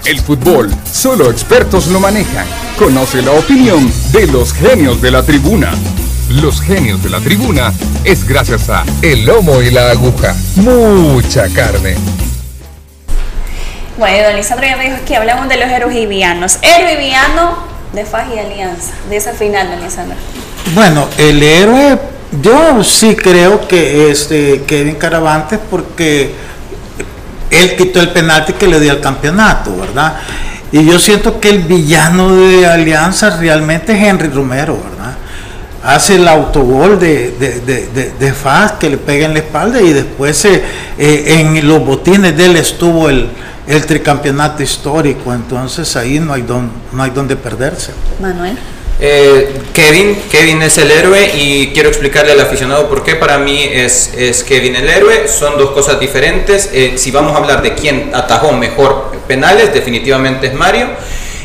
[0.06, 2.46] El fútbol, solo expertos lo manejan.
[2.78, 5.72] Conoce la opinión de los genios de la tribuna.
[6.30, 7.74] Los genios de la tribuna
[8.04, 10.36] es gracias a El Lomo y la Aguja.
[10.56, 11.96] Mucha carne.
[13.98, 16.60] Bueno, don Lisandro ya me dijo que hablamos de los héroes y villanos.
[16.62, 17.58] Héroe y villano
[17.94, 20.16] de Faj y Alianza, de esa final, don Lisandro.
[20.74, 22.00] Bueno, el héroe,
[22.42, 26.34] yo sí creo que es eh, Kevin Caravantes porque
[27.50, 30.18] él quitó el penalti que le dio al campeonato, ¿verdad?
[30.72, 35.16] Y yo siento que el villano de Alianza realmente es Henry Romero, ¿verdad?
[35.84, 40.44] hace el autogol de, de, de, Faz que le pega en la espalda y después
[40.46, 40.64] eh,
[40.98, 43.30] en los botines de él estuvo el,
[43.68, 47.94] el, tricampeonato histórico, entonces ahí no hay, don, no hay donde perderse.
[48.22, 48.58] Manuel.
[49.02, 53.64] Eh, Kevin, Kevin es el héroe y quiero explicarle al aficionado por qué para mí
[53.64, 55.28] es, es Kevin el héroe.
[55.28, 56.70] Son dos cosas diferentes.
[56.74, 60.88] Eh, si vamos a hablar de quién atajó mejor penales, definitivamente es Mario.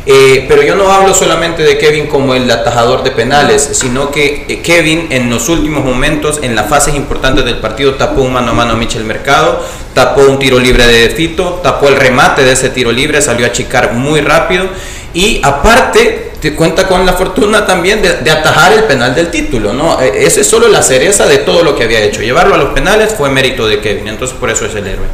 [0.07, 4.61] Eh, pero yo no hablo solamente de Kevin como el atajador de penales, sino que
[4.63, 8.55] Kevin en los últimos momentos, en las fases importantes del partido, tapó un mano a
[8.55, 12.69] mano a Michel Mercado, tapó un tiro libre de Fito, tapó el remate de ese
[12.69, 14.67] tiro libre, salió a chicar muy rápido
[15.15, 20.01] y aparte cuenta con la fortuna también de, atajar el penal del título, ¿no?
[20.01, 22.21] E, esa es solo la cereza de todo lo que había hecho.
[22.21, 25.07] Llevarlo a los penales fue mérito de Kevin, entonces por eso es el héroe.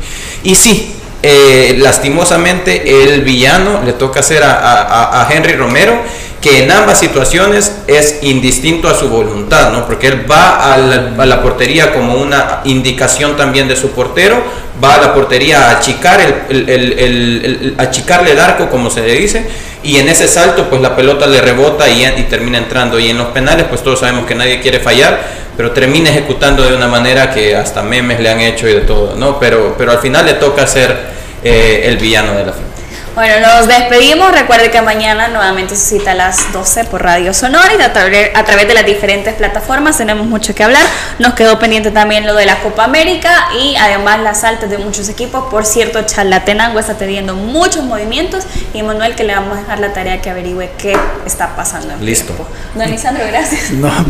[0.42, 6.02] Y sí, eh, lastimosamente el villano le toca hacer a, Henry Romero,
[6.40, 9.86] que en ambas situaciones es indistinto a su voluntad, ¿no?
[9.86, 14.42] porque él va a la, portería como una indicación también de su portero,
[14.82, 19.46] va a la portería a achicar el, achicarle el arco, como se le dice,
[19.82, 22.98] y en ese salto pues la pelota le rebota y, termina entrando.
[22.98, 25.20] Y en los penales pues todos sabemos que nadie quiere fallar,
[25.56, 29.14] pero termina ejecutando de una manera que hasta memes le han hecho y de todo,
[29.16, 29.38] ¿no?
[29.38, 30.96] Pero, pero al final le toca ser
[31.44, 32.69] eh, el villano de la film.
[33.14, 34.30] Bueno, nos despedimos.
[34.30, 38.68] Recuerde que mañana nuevamente se cita a las 12 por Radio Sonora y a través,
[38.68, 40.82] de las diferentes plataformas tenemos mucho que hablar.
[41.18, 45.08] Nos quedó pendiente también lo de la Copa América y además las altas de muchos
[45.08, 45.44] equipos.
[45.50, 49.92] Por cierto, Charlatenango está teniendo muchos movimientos y Manuel que le vamos a dejar la
[49.92, 50.96] tarea que averigüe qué
[51.26, 51.94] está pasando.
[51.94, 52.32] En Listo.
[52.74, 53.72] Don Lisandro, gracias.
[53.72, 53.90] No,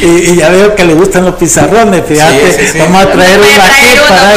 [0.00, 2.78] y, ya veo que le gustan los pizarrones, fíjate.
[2.78, 4.30] Vamos a traer una aquí para...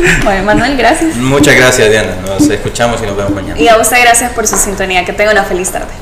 [0.24, 1.19] bueno, Manuel, gracias.
[1.20, 2.16] Muchas gracias, Diana.
[2.26, 3.60] Nos escuchamos y nos vemos mañana.
[3.60, 5.04] Y a usted gracias por su sintonía.
[5.04, 5.92] Que tenga una feliz tarde.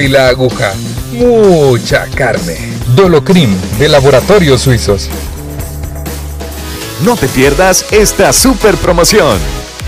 [0.00, 0.72] y la aguja.
[1.12, 2.56] Mucha carne.
[2.94, 5.10] Dolocrim de Laboratorios Suizos.
[7.04, 9.38] No te pierdas esta super promoción.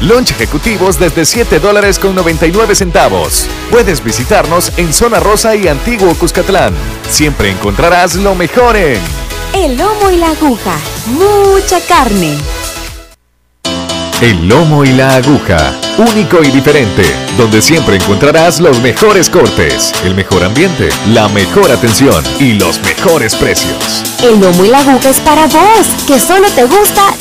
[0.02, 3.46] Lunch ejecutivos desde 7 dólares con 99 centavos.
[3.70, 6.74] Puedes visitarnos en Zona Rosa y Antiguo Cuscatlán.
[7.10, 9.00] Siempre encontrarás lo mejor en
[9.64, 10.78] el lomo y la aguja.
[11.06, 12.36] Mucha carne.
[14.20, 15.74] El lomo y la aguja.
[15.98, 17.02] Único y diferente.
[17.38, 23.34] Donde siempre encontrarás los mejores cortes, el mejor ambiente, la mejor atención y los mejores
[23.34, 24.04] precios.
[24.22, 27.14] El lomo y la aguja es para vos, que solo te gusta